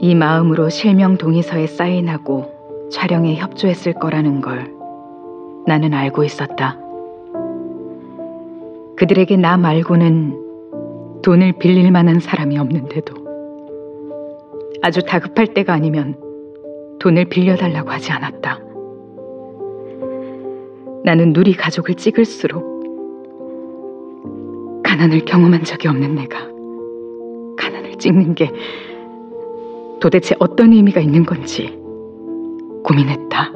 이 0.02 0.14
마음으로 0.14 0.68
실명 0.68 1.16
동의서에 1.18 1.68
사인하고 1.68 2.90
촬영에 2.92 3.38
협조했을 3.38 3.94
거라는 3.94 4.42
걸 4.42 4.74
나는 5.66 5.94
알고 5.94 6.26
있었다. 6.26 6.78
그들에게 8.98 9.38
나 9.38 9.56
말고는 9.56 11.22
돈을 11.24 11.54
빌릴 11.54 11.90
만한 11.92 12.20
사람이 12.20 12.58
없는데도 12.58 13.16
아주 14.82 15.02
다급할 15.06 15.54
때가 15.54 15.72
아니면 15.72 16.18
돈을 17.00 17.30
빌려달라고 17.30 17.90
하지 17.90 18.12
않았다. 18.12 18.60
나는 21.06 21.32
누리 21.32 21.54
가족을 21.54 21.96
찍을수록 21.96 22.66
가난을 24.84 25.24
경험한 25.24 25.64
적이 25.64 25.88
없는 25.88 26.16
내가 26.16 26.55
가난을 27.96 27.98
찍는 27.98 28.36
게 28.36 28.52
도대체 30.00 30.36
어떤 30.40 30.74
의미가 30.74 31.00
있는 31.02 31.26
건지 31.26 31.78
고민했다. 32.84 33.52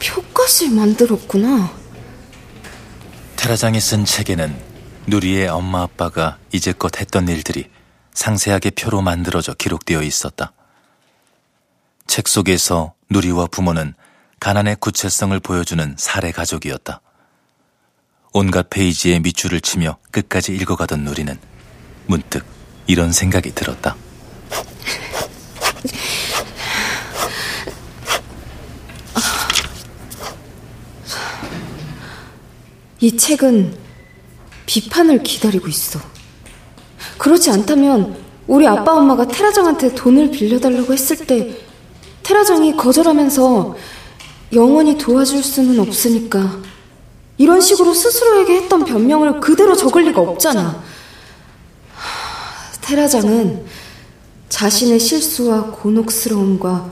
표까지 0.00 0.70
만들었구나. 0.70 1.70
테라장이 3.36 3.80
쓴 3.80 4.04
책에는 4.04 4.54
누리의 5.06 5.48
엄마 5.48 5.82
아빠가 5.82 6.38
이제껏 6.52 7.00
했던 7.00 7.28
일들이 7.28 7.66
상세하게 8.18 8.70
표로 8.70 9.00
만들어져 9.00 9.54
기록되어 9.54 10.02
있었다. 10.02 10.52
책 12.08 12.26
속에서 12.26 12.94
누리와 13.10 13.46
부모는 13.46 13.94
가난의 14.40 14.78
구체성을 14.80 15.38
보여주는 15.38 15.94
사례 15.96 16.32
가족이었다. 16.32 17.00
온갖 18.32 18.70
페이지에 18.70 19.20
밑줄을 19.20 19.60
치며 19.60 19.98
끝까지 20.10 20.52
읽어가던 20.56 21.04
누리는 21.04 21.38
문득 22.06 22.44
이런 22.88 23.12
생각이 23.12 23.54
들었다. 23.54 23.94
이 32.98 33.16
책은 33.16 33.78
비판을 34.66 35.22
기다리고 35.22 35.68
있어. 35.68 36.17
그렇지 37.18 37.50
않다면 37.50 38.16
우리 38.46 38.66
아빠 38.66 38.94
엄마가 38.94 39.26
테라장한테 39.26 39.94
돈을 39.94 40.30
빌려달라고 40.30 40.92
했을 40.92 41.16
때 41.26 41.56
테라장이 42.22 42.76
거절하면서 42.76 43.76
영원히 44.54 44.96
도와줄 44.96 45.42
수는 45.42 45.78
없으니까 45.80 46.60
이런 47.36 47.60
식으로 47.60 47.92
스스로에게 47.94 48.56
했던 48.56 48.84
변명을 48.84 49.40
그대로 49.40 49.76
적을 49.76 50.04
리가 50.04 50.20
없잖아. 50.20 50.82
테라장은 52.80 53.66
자신의 54.48 54.98
실수와 54.98 55.70
곤혹스러움과 55.70 56.90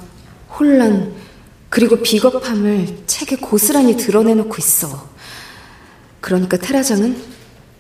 혼란, 0.59 1.15
그리고 1.71 1.97
비겁함을 1.97 3.05
책에 3.07 3.37
고스란히 3.37 3.97
드러내놓고 3.97 4.57
있어. 4.59 5.09
그러니까 6.21 6.57
테라장은 6.59 7.17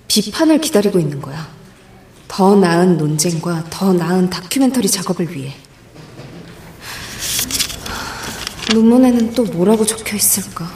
비판을 0.08 0.60
기다리고 0.60 0.98
있는 0.98 1.20
거야. 1.20 1.55
더 2.28 2.54
나은 2.54 2.96
논쟁과 2.96 3.64
더 3.70 3.92
나은 3.92 4.30
다큐멘터리 4.30 4.88
작업을 4.88 5.34
위해. 5.34 5.54
논문에는 8.72 9.32
또 9.32 9.44
뭐라고 9.44 9.86
적혀 9.86 10.16
있을까? 10.16 10.70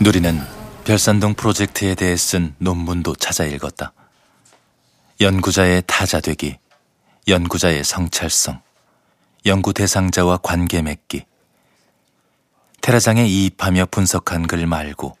누리는 0.00 0.40
별산동 0.84 1.34
프로젝트에 1.34 1.94
대해 1.94 2.16
쓴 2.16 2.54
논문도 2.58 3.16
찾아 3.16 3.44
읽었다. 3.44 3.92
연구자의 5.20 5.82
타자되기, 5.86 6.58
연구자의 7.26 7.82
성찰성, 7.84 8.60
연구 9.46 9.72
대상자와 9.72 10.38
관계 10.38 10.82
맺기. 10.82 11.24
테라장에 12.80 13.26
이입하며 13.26 13.86
분석한 13.90 14.46
글 14.46 14.66
말고 14.66 15.16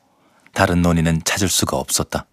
다른 0.54 0.80
논의는 0.82 1.22
찾을 1.24 1.48
수가 1.48 1.76
없었다. 1.76 2.26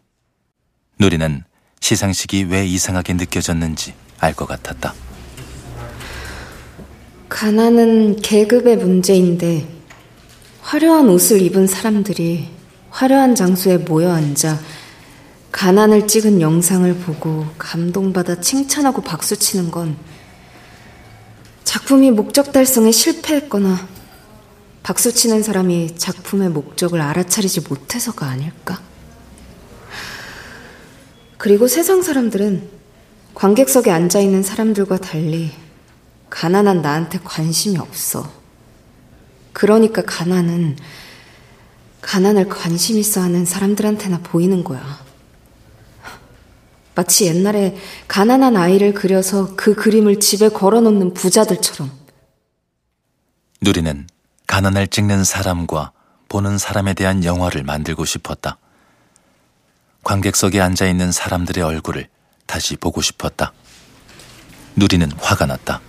누리는 0.99 1.43
시상식이 1.85 2.45
왜 2.45 2.65
이상하게 2.65 3.13
느껴졌는지 3.13 3.93
알 4.19 4.33
것 4.33 4.47
같았다. 4.47 4.95
가난은 7.29 8.19
계급의 8.21 8.77
문제인데 8.77 9.67
화려한 10.61 11.07
옷을 11.09 11.41
입은 11.43 11.67
사람들이 11.67 12.49
화려한 12.89 13.35
장소에 13.35 13.77
모여 13.77 14.11
앉아 14.11 14.59
가난을 15.51 16.07
찍은 16.07 16.41
영상을 16.41 16.91
보고 16.95 17.45
감동받아 17.59 18.41
칭찬하고 18.41 19.03
박수치는 19.03 19.69
건 19.69 19.95
작품이 21.65 22.09
목적 22.09 22.51
달성에 22.51 22.91
실패했거나 22.91 23.87
박수치는 24.81 25.43
사람이 25.43 25.97
작품의 25.97 26.49
목적을 26.49 26.99
알아차리지 26.99 27.61
못해서가 27.69 28.25
아닐까? 28.25 28.81
그리고 31.45 31.67
세상 31.67 32.01
사람들은 32.01 32.67
관객석에 33.35 33.91
앉아 33.91 34.19
있는 34.19 34.41
사람들과 34.41 34.97
달리 34.97 35.51
가난한 36.31 36.81
나한테 36.81 37.19
관심이 37.23 37.77
없어. 37.77 38.27
그러니까 39.53 40.01
가난은 40.01 40.75
가난을 42.01 42.49
관심 42.49 42.97
있어 42.97 43.21
하는 43.21 43.45
사람들한테나 43.45 44.21
보이는 44.23 44.63
거야. 44.63 44.81
마치 46.95 47.27
옛날에 47.27 47.77
가난한 48.07 48.57
아이를 48.57 48.95
그려서 48.95 49.55
그 49.55 49.75
그림을 49.75 50.19
집에 50.19 50.49
걸어놓는 50.49 51.13
부자들처럼. 51.13 51.91
누리는 53.61 54.07
가난을 54.47 54.87
찍는 54.87 55.23
사람과 55.23 55.91
보는 56.27 56.57
사람에 56.57 56.95
대한 56.95 57.23
영화를 57.23 57.61
만들고 57.61 58.03
싶었다. 58.03 58.57
관객석에 60.05 60.61
앉아 60.61 60.85
있는 60.85 61.11
사람들의 61.11 61.63
얼굴을 61.63 62.07
다시 62.45 62.75
보고 62.75 63.01
싶었다. 63.01 63.53
누리는 64.75 65.11
화가 65.17 65.47
났다. 65.47 65.81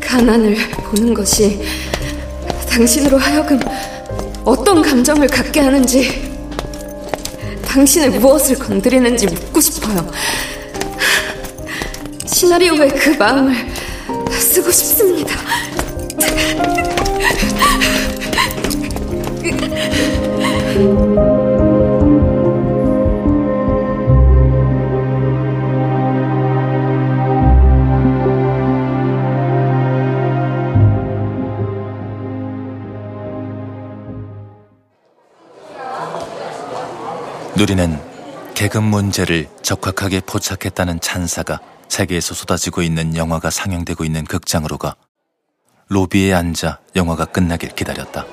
가난을 0.00 0.56
보는 0.70 1.12
것이 1.12 1.60
당신으로 2.70 3.18
하여금 3.18 3.58
어떤 4.44 4.80
감정을 4.80 5.26
갖게 5.26 5.58
하는지, 5.58 6.38
당신을 7.64 8.20
무엇을 8.20 8.56
건드리는지 8.60 9.26
묻고 9.26 9.60
싶어요. 9.60 10.08
시나리오에 12.26 12.88
그 12.90 13.10
마음을 13.10 13.85
쓰고 14.56 14.70
싶습니다. 14.70 15.36
누리는 37.56 37.98
계급 38.54 38.84
문제를 38.84 39.48
적확하게 39.60 40.20
포착했다는 40.20 41.00
찬사가 41.00 41.60
세계에서 41.88 42.34
쏟아지고 42.34 42.82
있는 42.82 43.16
영화가 43.16 43.50
상영되고 43.50 44.04
있는 44.04 44.24
극장으로 44.24 44.78
가 44.78 44.96
로비에 45.88 46.34
앉아 46.34 46.80
영화가 46.96 47.26
끝나길 47.26 47.74
기다렸다. 47.74 48.26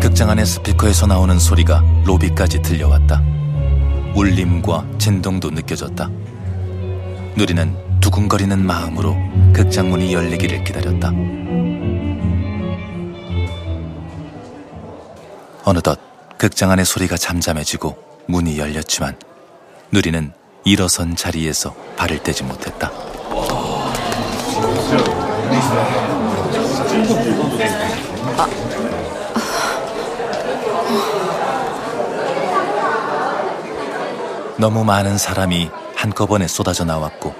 극장 0.00 0.30
안의 0.30 0.46
스피커에서 0.46 1.06
나오는 1.06 1.38
소리가 1.38 1.82
로비까지 2.04 2.62
들려왔다. 2.62 3.22
울림과 4.14 4.86
진동도 4.98 5.50
느껴졌다. 5.50 6.10
누리는 7.38 8.00
두근거리는 8.00 8.66
마음으로 8.66 9.16
극장문이 9.54 10.12
열리기를 10.12 10.64
기다렸다. 10.64 11.12
어느덧 15.62 16.00
극장 16.36 16.72
안의 16.72 16.84
소리가 16.84 17.16
잠잠해지고 17.16 17.96
문이 18.26 18.58
열렸지만 18.58 19.16
누리는 19.92 20.32
일어선 20.64 21.14
자리에서 21.14 21.76
발을 21.96 22.24
떼지 22.24 22.42
못했다. 22.42 22.90
너무 34.56 34.84
많은 34.84 35.16
사람이 35.16 35.70
한꺼번에 35.98 36.46
쏟아져 36.46 36.84
나왔고 36.84 37.34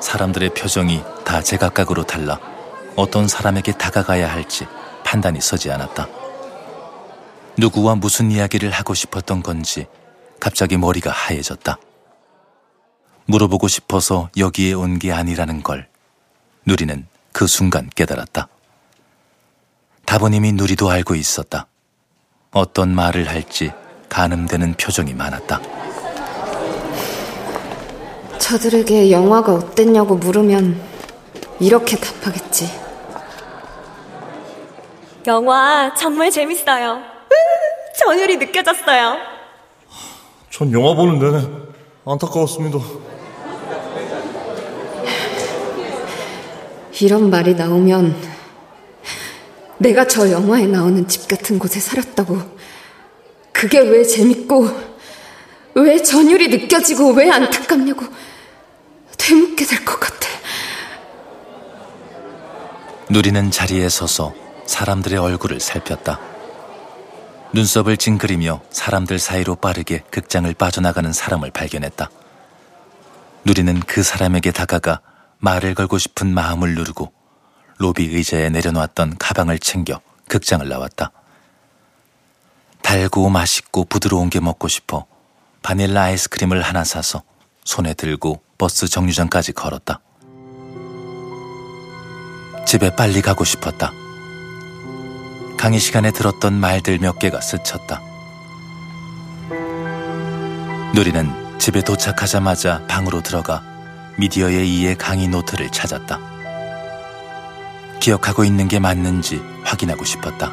사람들의 0.00 0.50
표정이 0.52 1.02
다 1.24 1.40
제각각으로 1.40 2.04
달라 2.04 2.38
어떤 2.94 3.26
사람에게 3.26 3.72
다가가야 3.72 4.30
할지 4.30 4.66
판단이 5.02 5.40
서지 5.40 5.70
않았다. 5.70 6.06
누구와 7.56 7.94
무슨 7.94 8.30
이야기를 8.30 8.70
하고 8.70 8.92
싶었던 8.92 9.42
건지 9.42 9.86
갑자기 10.38 10.76
머리가 10.76 11.10
하얘졌다. 11.10 11.78
물어보고 13.24 13.66
싶어서 13.66 14.28
여기에 14.36 14.74
온 14.74 14.98
게 14.98 15.12
아니라는 15.12 15.62
걸 15.62 15.88
누리는 16.66 17.06
그 17.32 17.46
순간 17.46 17.88
깨달았다. 17.94 18.48
답은 20.04 20.34
이미 20.34 20.52
누리도 20.52 20.90
알고 20.90 21.14
있었다. 21.14 21.66
어떤 22.50 22.94
말을 22.94 23.26
할지 23.26 23.72
가늠되는 24.10 24.74
표정이 24.74 25.14
많았다. 25.14 25.85
저들에게 28.46 29.10
영화가 29.10 29.52
어땠냐고 29.52 30.14
물으면 30.14 30.80
이렇게 31.58 31.96
답하겠지. 31.96 32.70
영화 35.26 35.92
정말 35.94 36.30
재밌어요. 36.30 37.00
전율이 37.98 38.36
느껴졌어요. 38.36 39.16
전 40.50 40.72
영화 40.72 40.94
보는 40.94 41.18
내내 41.18 41.44
안타까웠습니다. 42.04 42.78
이런 47.00 47.30
말이 47.30 47.56
나오면 47.56 48.14
내가 49.78 50.06
저 50.06 50.30
영화에 50.30 50.66
나오는 50.68 51.08
집 51.08 51.26
같은 51.26 51.58
곳에 51.58 51.80
살았다고 51.80 52.38
그게 53.50 53.80
왜 53.80 54.04
재밌고 54.04 54.68
왜 55.74 56.00
전율이 56.00 56.46
느껴지고 56.46 57.10
왜 57.10 57.28
안타깝냐고 57.28 58.06
되묻게 59.18 59.64
될 59.66 59.84
것 59.84 59.98
같아. 60.00 60.28
누리는 63.08 63.50
자리에 63.50 63.88
서서 63.88 64.34
사람들의 64.66 65.18
얼굴을 65.18 65.60
살폈다. 65.60 66.18
눈썹을 67.52 67.96
찡그리며 67.96 68.62
사람들 68.70 69.18
사이로 69.18 69.56
빠르게 69.56 70.00
극장을 70.10 70.52
빠져나가는 70.54 71.12
사람을 71.12 71.50
발견했다. 71.52 72.10
누리는 73.44 73.80
그 73.80 74.02
사람에게 74.02 74.50
다가가 74.50 75.00
말을 75.38 75.74
걸고 75.74 75.98
싶은 75.98 76.26
마음을 76.34 76.74
누르고 76.74 77.12
로비 77.78 78.04
의자에 78.06 78.50
내려놓았던 78.50 79.18
가방을 79.18 79.58
챙겨 79.60 80.00
극장을 80.28 80.66
나왔다. 80.68 81.12
달고 82.82 83.28
맛있고 83.30 83.84
부드러운 83.84 84.30
게 84.30 84.40
먹고 84.40 84.66
싶어 84.68 85.06
바닐라 85.62 86.02
아이스크림을 86.02 86.62
하나 86.62 86.84
사서 86.84 87.22
손에 87.64 87.94
들고 87.94 88.42
버스 88.58 88.88
정류장까지 88.88 89.52
걸었다. 89.52 90.00
집에 92.66 92.94
빨리 92.94 93.22
가고 93.22 93.44
싶었다. 93.44 93.92
강의 95.56 95.80
시간에 95.80 96.10
들었던 96.10 96.52
말들 96.54 96.98
몇 96.98 97.18
개가 97.18 97.40
스쳤다. 97.40 98.02
누리는 100.94 101.58
집에 101.58 101.82
도착하자마자 101.82 102.86
방으로 102.86 103.22
들어가 103.22 103.62
미디어에 104.18 104.54
의해 104.54 104.94
강의 104.94 105.28
노트를 105.28 105.70
찾았다. 105.70 106.20
기억하고 108.00 108.44
있는 108.44 108.68
게 108.68 108.78
맞는지 108.78 109.42
확인하고 109.64 110.04
싶었다. 110.04 110.52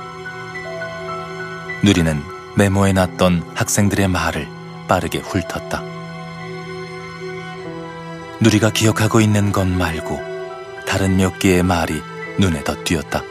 누리는 1.83 2.21
메모해 2.55 2.93
놨던 2.93 3.51
학생들의 3.55 4.07
말을 4.07 4.47
빠르게 4.87 5.19
훑었다. 5.19 5.92
누리가 8.43 8.71
기억하고 8.71 9.21
있는 9.21 9.53
것 9.53 9.65
말고 9.65 10.19
다른 10.85 11.15
몇 11.15 11.39
개의 11.39 11.63
말이 11.63 12.01
눈에 12.37 12.61
더 12.65 12.75
띄었다. 12.83 13.23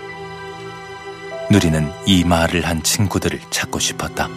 누리는 1.51 1.93
이 2.07 2.25
말을 2.25 2.67
한 2.67 2.83
친구들을 2.83 3.39
찾고 3.51 3.79
싶었다. 3.79 4.31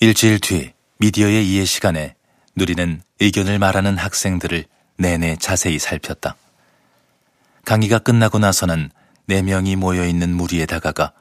일주일 0.00 0.40
뒤 0.40 0.72
미디어의 1.00 1.46
이해 1.46 1.66
시간에 1.66 2.14
누리는 2.54 3.02
의견을 3.20 3.58
말하는 3.58 3.98
학생들을 3.98 4.64
내내 4.96 5.36
자세히 5.36 5.78
살폈다. 5.78 6.36
강의가 7.66 7.98
끝나고 7.98 8.38
나서는 8.38 8.90
네 9.26 9.42
명이 9.42 9.74
모여 9.74 10.06
있는 10.06 10.32
무리에 10.34 10.66
다가가 10.66 11.12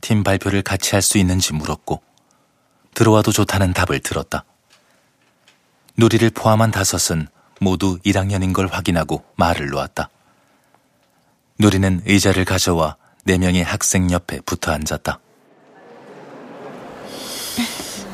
팀 0.00 0.24
발표를 0.24 0.62
같이 0.62 0.94
할 0.94 1.02
수 1.02 1.18
있는지 1.18 1.52
물었고 1.52 2.00
들어와도 2.94 3.32
좋다는 3.32 3.74
답을 3.74 4.00
들었다. 4.00 4.44
누리를 5.98 6.30
포함한 6.30 6.70
다섯은 6.70 7.28
모두 7.60 7.98
1학년인 7.98 8.54
걸 8.54 8.66
확인하고 8.68 9.22
말을 9.36 9.68
놓았다. 9.68 10.08
누리는 11.58 12.00
의자를 12.06 12.46
가져와 12.46 12.96
네 13.24 13.36
명의 13.36 13.62
학생 13.62 14.10
옆에 14.10 14.40
붙어 14.40 14.72
앉았다. 14.72 15.20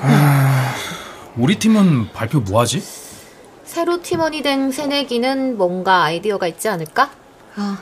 아, 0.01 0.75
우리 1.37 1.57
팀은 1.57 2.13
발표 2.13 2.41
뭐하지? 2.41 2.83
새로 3.65 4.03
팀원이 4.03 4.43
된 4.43 4.73
새내기는 4.73 5.57
뭔가 5.57 6.03
아이디어가 6.03 6.49
있지 6.49 6.69
않을까? 6.69 7.13
아, 7.57 7.79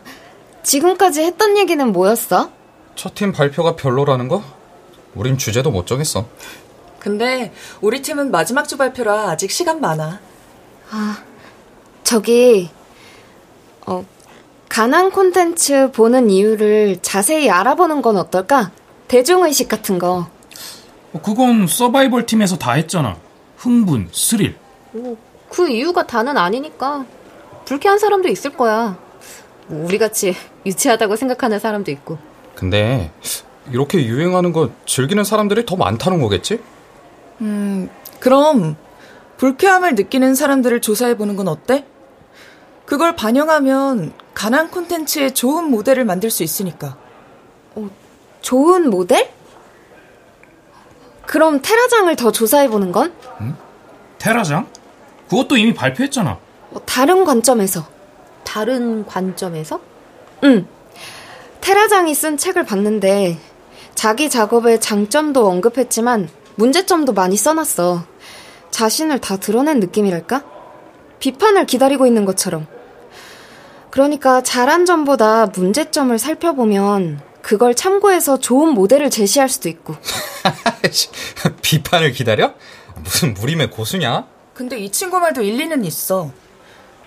지금까지 0.63 1.23
했던 1.23 1.57
얘기는 1.57 1.93
뭐였어? 1.93 2.51
첫 2.95 3.15
팀 3.15 3.33
발표가 3.33 3.75
별로라는 3.77 4.29
거? 4.29 4.43
우린 5.15 5.37
주제도 5.37 5.71
못 5.71 5.87
정했어. 5.87 6.27
근데 6.99 7.53
우리 7.81 8.01
팀은 8.03 8.31
마지막 8.31 8.67
주 8.67 8.77
발표라 8.79 9.31
아직 9.31 9.51
시간 9.51 9.81
많아. 9.81 10.21
아, 10.91 11.19
저기, 12.03 12.71
어, 13.87 14.05
가난 14.69 15.11
콘텐츠 15.11 15.91
보는 15.93 16.31
이유를 16.31 16.99
자세히 17.03 17.51
알아보는 17.51 18.01
건 18.01 18.17
어떨까? 18.17 18.71
대중의식 19.09 19.69
같은 19.69 19.99
거. 19.99 20.29
어, 21.13 21.21
그건 21.23 21.67
서바이벌 21.67 22.27
팀에서 22.27 22.57
다 22.59 22.73
했잖아. 22.73 23.17
흥분, 23.57 24.09
스릴. 24.13 24.57
뭐, 24.93 25.17
그 25.51 25.69
이유가 25.69 26.07
다는 26.07 26.37
아니니까. 26.39 27.05
불쾌한 27.67 27.99
사람도 27.99 28.29
있을 28.29 28.53
거야. 28.57 28.99
뭐 29.67 29.85
우리같이 29.85 30.35
유치하다고 30.67 31.17
생각하는 31.17 31.59
사람도 31.59 31.91
있고. 31.91 32.19
근데 32.55 33.11
이렇게 33.71 34.05
유행하는 34.05 34.53
거 34.53 34.71
즐기는 34.87 35.23
사람들이 35.25 35.67
더 35.67 35.77
많다는 35.77 36.21
거겠지? 36.21 36.61
음, 37.41 37.89
그럼 38.21 38.77
불쾌함을 39.39 39.95
느끼는 39.95 40.35
사람들을 40.35 40.81
조사해 40.81 41.17
보는 41.17 41.37
건 41.37 41.49
어때? 41.49 41.85
그걸 42.87 43.17
반영하면 43.17 44.13
가난 44.35 44.71
콘텐츠의 44.71 45.33
좋은 45.35 45.71
모델을 45.71 46.05
만들 46.05 46.31
수 46.31 46.43
있으니까. 46.43 46.97
어, 47.75 47.89
좋은 48.43 48.91
모델? 48.91 49.31
그럼 51.27 51.61
테라장을 51.63 52.15
더 52.17 52.31
조사해 52.31 52.69
보는 52.69 52.93
건? 52.93 53.15
응? 53.41 53.57
테라장? 54.19 54.69
그것도 55.29 55.57
이미 55.57 55.73
발표했잖아. 55.75 56.39
어, 56.73 56.81
다른 56.85 57.25
관점에서. 57.25 57.94
다른 58.45 59.05
관점에서? 59.07 59.81
응. 60.45 60.67
테라장이 61.61 62.15
쓴 62.15 62.37
책을 62.37 62.65
봤는데 62.65 63.39
자기 63.95 64.29
작업의 64.29 64.81
장점도 64.81 65.47
언급했지만 65.49 66.29
문제점도 66.57 67.13
많이 67.13 67.37
써놨어. 67.37 68.05
자신을 68.71 69.21
다 69.21 69.37
드러낸 69.37 69.81
느낌이랄까? 69.81 70.45
비판을 71.21 71.67
기다리고 71.67 72.07
있는 72.07 72.25
것처럼. 72.25 72.67
그러니까 73.91 74.43
잘한 74.43 74.85
점보다 74.87 75.47
문제점을 75.47 76.19
살펴보면 76.19 77.21
그걸 77.41 77.75
참고해서 77.75 78.41
좋은 78.41 78.71
모델을 78.71 79.11
제시할 79.11 79.49
수도 79.49 79.69
있고. 79.69 79.95
비판을 81.63 82.13
기다려? 82.13 82.55
무슨 82.97 83.35
무림의 83.35 83.71
고수냐? 83.71 84.27
근데 84.53 84.79
이 84.79 84.91
친구 84.91 85.21
말도 85.21 85.43
일리는 85.43 85.85
있어. 85.85 86.33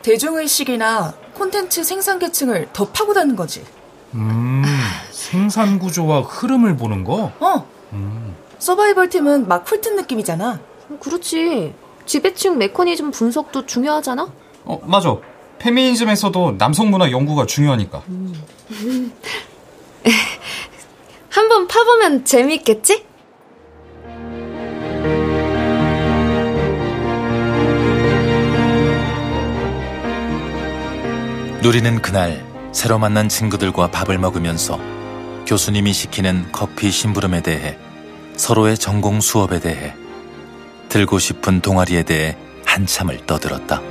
대중의식이나 0.08 1.14
콘텐츠 1.34 1.84
생산 1.84 2.18
계층을 2.18 2.70
더 2.72 2.88
파고다는 2.88 3.36
거지. 3.36 3.66
음, 4.14 4.64
생산 5.12 5.78
구조와 5.80 6.22
흐름을 6.22 6.78
보는 6.78 7.04
거? 7.04 7.34
어. 7.42 7.68
음. 7.92 8.34
서바이벌 8.58 9.10
팀은 9.10 9.50
막 9.50 9.70
훑은 9.70 9.98
느낌이잖아. 9.98 10.62
그렇지. 11.02 11.74
지배층 12.06 12.58
메커니즘 12.58 13.12
분석도 13.12 13.66
중요하잖아? 13.66 14.32
어, 14.64 14.80
맞아. 14.86 15.18
페미니즘에서도 15.60 16.58
남성 16.58 16.90
문화 16.90 17.12
연구가 17.12 17.46
중요하니까. 17.46 18.02
음. 18.08 18.34
한번 21.30 21.68
파보면 21.68 22.24
재미있겠지? 22.24 23.04
누리는 31.62 32.02
그날 32.04 32.46
새로 32.72 33.00
만난 33.00 33.30
친구들과 33.30 33.90
밥을 33.90 34.20
먹으면서 34.20 34.80
교수님이 35.48 35.92
시키는 35.92 36.52
커피 36.52 36.92
심부름에 36.92 37.42
대해 37.42 37.78
서로의 38.36 38.78
전공 38.78 39.22
수업에 39.22 39.60
대해 39.60 39.96
들고 40.88 41.18
싶은 41.18 41.62
동아리에 41.62 42.04
대해 42.04 42.38
한참을 42.64 43.26
떠들었다. 43.26 43.82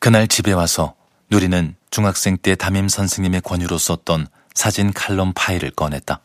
그날 0.00 0.26
집에 0.26 0.52
와서 0.52 0.97
누리는 1.30 1.76
중학생 1.90 2.38
때 2.38 2.54
담임 2.54 2.88
선생님의 2.88 3.42
권유로 3.42 3.76
썼던 3.76 4.28
사진 4.54 4.92
칼럼 4.92 5.32
파일을 5.34 5.70
꺼냈다. 5.70 6.20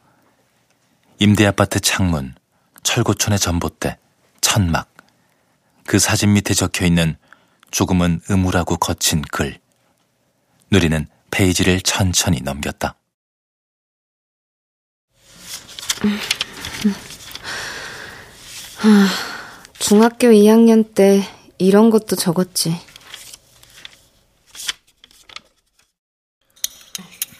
임대 1.20 1.45
아파트 1.45 1.80
창문, 1.80 2.36
철고촌의 2.84 3.39
전봇대, 3.39 3.97
천막, 4.41 4.93
그 5.86 5.99
사진 5.99 6.34
밑에 6.34 6.54
적혀 6.54 6.86
있는 6.86 7.18
조금은 7.72 8.22
음울하고 8.30 8.78
거친 8.78 9.22
글. 9.22 9.60
누리는 10.72 11.06
페이지를 11.32 11.82
천천히 11.82 12.41
넘겼다. 12.41 12.95
아, 18.84 19.10
중학교 19.80 20.28
2학년 20.28 20.93
때 20.93 21.24
이런 21.58 21.89
것도 21.89 22.16
적었지. 22.16 22.93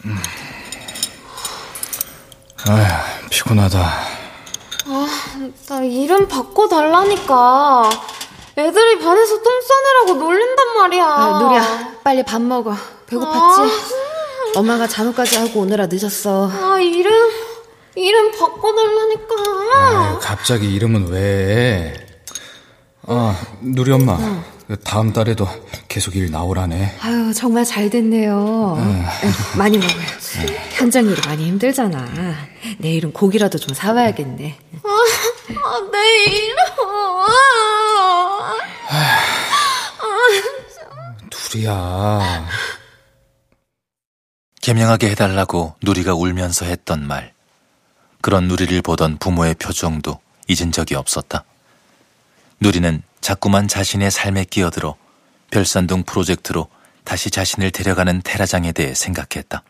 음. 0.06 0.16
아휴, 2.68 3.28
피곤하다. 3.30 3.78
아, 4.86 5.06
나 5.68 5.80
이름 5.82 6.28
바꿔달라니까. 6.28 7.90
애들이 8.56 8.98
반에서 9.00 9.42
똥 9.42 9.60
싸내라고 9.60 10.14
놀린단 10.24 10.76
말이야. 10.76 11.04
아, 11.04 11.38
누리야, 11.42 11.94
빨리 12.04 12.22
밥 12.22 12.40
먹어. 12.40 12.76
배고팠지? 13.08 13.60
아... 13.60 13.70
엄마가 14.56 14.86
잔호까지 14.86 15.36
하고 15.38 15.60
오느라 15.60 15.86
늦었어. 15.90 16.50
아, 16.52 16.78
이름, 16.80 17.12
이름 17.96 18.30
바꿔달라니까. 18.32 19.34
아, 19.74 20.18
갑자기 20.20 20.72
이름은 20.74 21.08
왜? 21.08 21.94
아, 23.06 23.36
누리 23.60 23.90
엄마. 23.92 24.12
어. 24.12 24.53
다음 24.82 25.12
달에도 25.12 25.46
계속 25.88 26.16
일 26.16 26.30
나오라네. 26.30 26.96
아유, 27.00 27.32
정말 27.34 27.64
잘 27.64 27.90
됐네요. 27.90 28.76
아... 28.78 29.10
많이 29.58 29.76
먹어요. 29.76 30.06
현장 30.72 31.04
일이 31.06 31.20
많이 31.26 31.46
힘들잖아. 31.46 32.08
내일은 32.78 33.12
고기라도 33.12 33.58
좀 33.58 33.74
사와야겠네. 33.74 34.58
아, 34.82 34.88
아 35.64 35.90
내일은. 35.92 36.56
누리야. 41.54 42.46
개명하게 44.60 45.10
해달라고 45.10 45.74
누리가 45.82 46.14
울면서 46.14 46.64
했던 46.66 47.06
말. 47.06 47.32
그런 48.20 48.48
누리를 48.48 48.80
보던 48.82 49.18
부모의 49.18 49.54
표정도 49.54 50.18
잊은 50.48 50.72
적이 50.72 50.94
없었다. 50.96 51.44
누리는 52.60 53.02
자꾸만 53.24 53.68
자신의 53.68 54.10
삶에 54.10 54.44
끼어들어 54.44 54.98
별산동 55.50 56.02
프로젝트로 56.02 56.68
다시 57.04 57.30
자신을 57.30 57.70
데려가는 57.70 58.20
테라장에 58.22 58.72
대해 58.72 58.92
생각했다. 58.94 59.62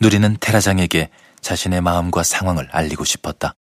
누리는 0.00 0.36
테라장에게 0.40 1.10
자신의 1.40 1.80
마음과 1.80 2.24
상황을 2.24 2.68
알리고 2.72 3.04
싶었다. 3.04 3.54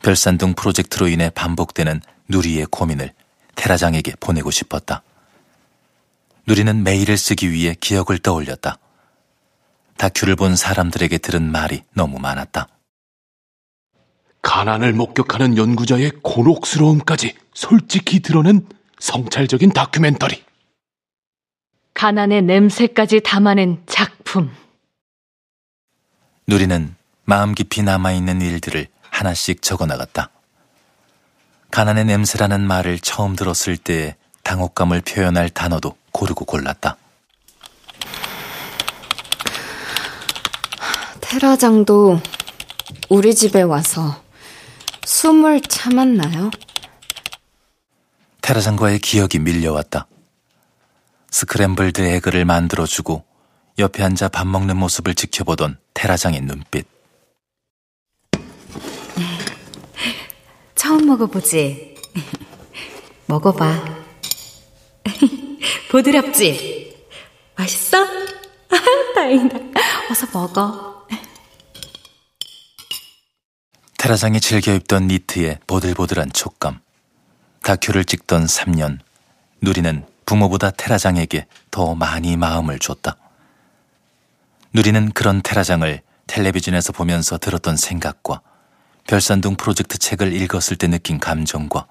별산동 0.00 0.54
프로젝트로 0.54 1.08
인해 1.08 1.28
반복되는 1.28 2.02
누리의 2.28 2.66
고민을 2.66 3.12
테라장에게 3.56 4.12
보내고 4.20 4.52
싶었다. 4.52 5.02
누리는 6.46 6.84
메일을 6.84 7.18
쓰기 7.18 7.50
위해 7.50 7.74
기억을 7.80 8.20
떠올렸다. 8.20 8.78
다큐를 9.96 10.36
본 10.36 10.54
사람들에게 10.54 11.18
들은 11.18 11.50
말이 11.50 11.82
너무 11.94 12.20
많았다. 12.20 12.68
가난을 14.44 14.92
목격하는 14.92 15.56
연구자의 15.56 16.12
곤혹스러움까지 16.22 17.34
솔직히 17.54 18.20
드러낸 18.20 18.68
성찰적인 19.00 19.72
다큐멘터리. 19.72 20.44
가난의 21.94 22.42
냄새까지 22.42 23.20
담아낸 23.20 23.82
작품. 23.86 24.54
누리는 26.46 26.94
마음 27.24 27.54
깊이 27.54 27.82
남아있는 27.82 28.42
일들을 28.42 28.86
하나씩 29.10 29.62
적어 29.62 29.86
나갔다. 29.86 30.28
가난의 31.70 32.04
냄새라는 32.04 32.60
말을 32.66 32.98
처음 32.98 33.34
들었을 33.34 33.78
때의 33.78 34.14
당혹감을 34.42 35.00
표현할 35.00 35.48
단어도 35.48 35.96
고르고 36.12 36.44
골랐다. 36.44 36.96
테라장도 41.22 42.20
우리 43.08 43.34
집에 43.34 43.62
와서 43.62 44.23
숨을 45.04 45.60
참았나요? 45.60 46.50
테라장과의 48.40 48.98
기억이 48.98 49.38
밀려왔다. 49.38 50.06
스크램블드 51.30 52.00
에그를 52.02 52.44
만들어주고 52.44 53.24
옆에 53.78 54.02
앉아 54.02 54.28
밥 54.28 54.46
먹는 54.46 54.76
모습을 54.76 55.14
지켜보던 55.14 55.78
테라장의 55.94 56.42
눈빛. 56.42 56.86
처음 60.74 61.06
먹어보지? 61.06 61.96
먹어봐. 63.26 64.04
보드랍지? 65.90 66.94
맛있어? 67.56 68.04
다행이다. 69.14 69.58
어서 70.10 70.26
먹어. 70.32 70.93
테라장이 74.04 74.38
즐겨 74.42 74.74
입던 74.74 75.06
니트의 75.06 75.60
보들보들한 75.66 76.30
촉감. 76.34 76.80
다큐를 77.62 78.04
찍던 78.04 78.44
3년, 78.44 78.98
누리는 79.62 80.06
부모보다 80.26 80.72
테라장에게 80.72 81.46
더 81.70 81.94
많이 81.94 82.36
마음을 82.36 82.78
줬다. 82.78 83.16
누리는 84.74 85.10
그런 85.12 85.40
테라장을 85.42 86.02
텔레비전에서 86.26 86.92
보면서 86.92 87.38
들었던 87.38 87.78
생각과 87.78 88.42
별산동 89.06 89.56
프로젝트 89.56 89.96
책을 89.96 90.34
읽었을 90.34 90.76
때 90.76 90.86
느낀 90.86 91.18
감정과 91.18 91.86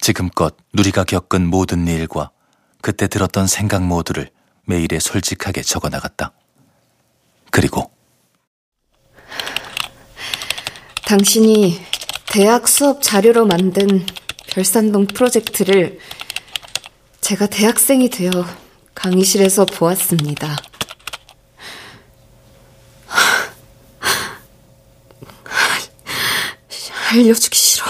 지금껏 0.00 0.56
누리가 0.72 1.04
겪은 1.04 1.46
모든 1.46 1.86
일과 1.86 2.30
그때 2.80 3.08
들었던 3.08 3.46
생각 3.46 3.84
모두를 3.84 4.30
메일에 4.64 4.98
솔직하게 4.98 5.64
적어 5.64 5.90
나갔다. 5.90 6.32
그리고 7.50 7.92
당신이 11.10 11.84
대학 12.26 12.68
수업 12.68 13.02
자료로 13.02 13.44
만든 13.44 14.06
별산동 14.46 15.08
프로젝트를 15.08 15.98
제가 17.20 17.48
대학생이 17.48 18.08
되어 18.10 18.30
강의실에서 18.94 19.64
보았습니다. 19.64 20.56
알려주기 27.10 27.58
싫어. 27.58 27.86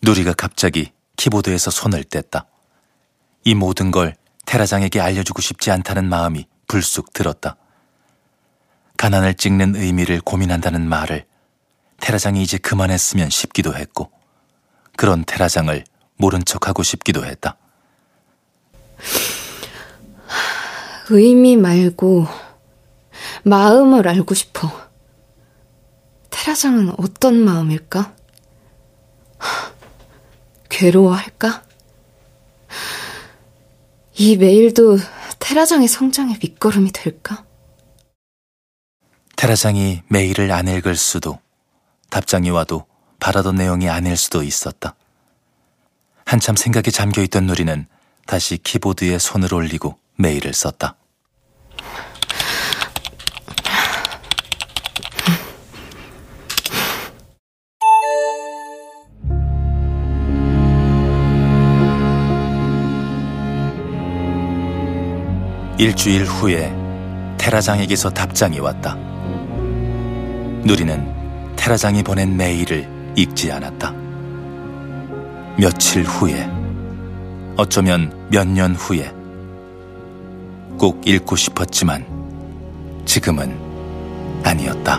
누리가 0.00 0.32
갑자기 0.32 0.92
키보드에서 1.16 1.70
손을 1.70 2.04
뗐다. 2.04 2.46
이 3.44 3.54
모든 3.54 3.90
걸 3.90 4.16
테라장에게 4.46 4.98
알려주고 4.98 5.42
싶지 5.42 5.70
않다는 5.70 6.08
마음이 6.08 6.46
불쑥 6.66 7.12
들었다. 7.12 7.58
가난을 9.00 9.32
찍는 9.32 9.76
의미를 9.76 10.20
고민한다는 10.20 10.86
말을 10.86 11.24
테라장이 12.00 12.42
이제 12.42 12.58
그만했으면 12.58 13.30
싶기도 13.30 13.74
했고, 13.74 14.10
그런 14.94 15.24
테라장을 15.24 15.82
모른 16.18 16.44
척하고 16.44 16.82
싶기도 16.82 17.24
했다. 17.24 17.56
의미 21.08 21.56
말고 21.56 22.26
마음을 23.42 24.06
알고 24.06 24.34
싶어. 24.34 24.70
테라장은 26.28 26.92
어떤 26.98 27.36
마음일까? 27.36 28.14
괴로워할까? 30.68 31.62
이 34.16 34.36
메일도 34.36 34.98
테라장의 35.38 35.88
성장의 35.88 36.36
밑거름이 36.42 36.92
될까? 36.92 37.46
테라장이 39.40 40.02
메일을 40.08 40.52
안 40.52 40.68
읽을 40.68 40.96
수도, 40.96 41.38
답장이 42.10 42.50
와도 42.50 42.84
바라던 43.20 43.54
내용이 43.54 43.88
아닐 43.88 44.14
수도 44.14 44.42
있었다. 44.42 44.94
한참 46.26 46.56
생각에 46.56 46.90
잠겨 46.92 47.22
있던 47.22 47.46
누리는 47.46 47.86
다시 48.26 48.58
키보드에 48.58 49.18
손을 49.18 49.54
올리고 49.54 49.96
메일을 50.16 50.52
썼다. 50.52 50.94
일주일 65.78 66.26
후에 66.26 66.74
테라장에게서 67.38 68.10
답장이 68.10 68.60
왔다. 68.60 69.09
누리는 70.64 71.56
테라장이 71.56 72.02
보낸 72.02 72.36
메일을 72.36 72.88
읽지 73.16 73.50
않았다. 73.52 73.92
며칠 75.58 76.04
후에, 76.04 76.48
어쩌면 77.56 78.12
몇 78.30 78.46
년 78.46 78.74
후에, 78.74 79.12
꼭 80.78 81.06
읽고 81.06 81.36
싶었지만 81.36 82.06
지금은 83.04 83.58
아니었다. 84.44 84.98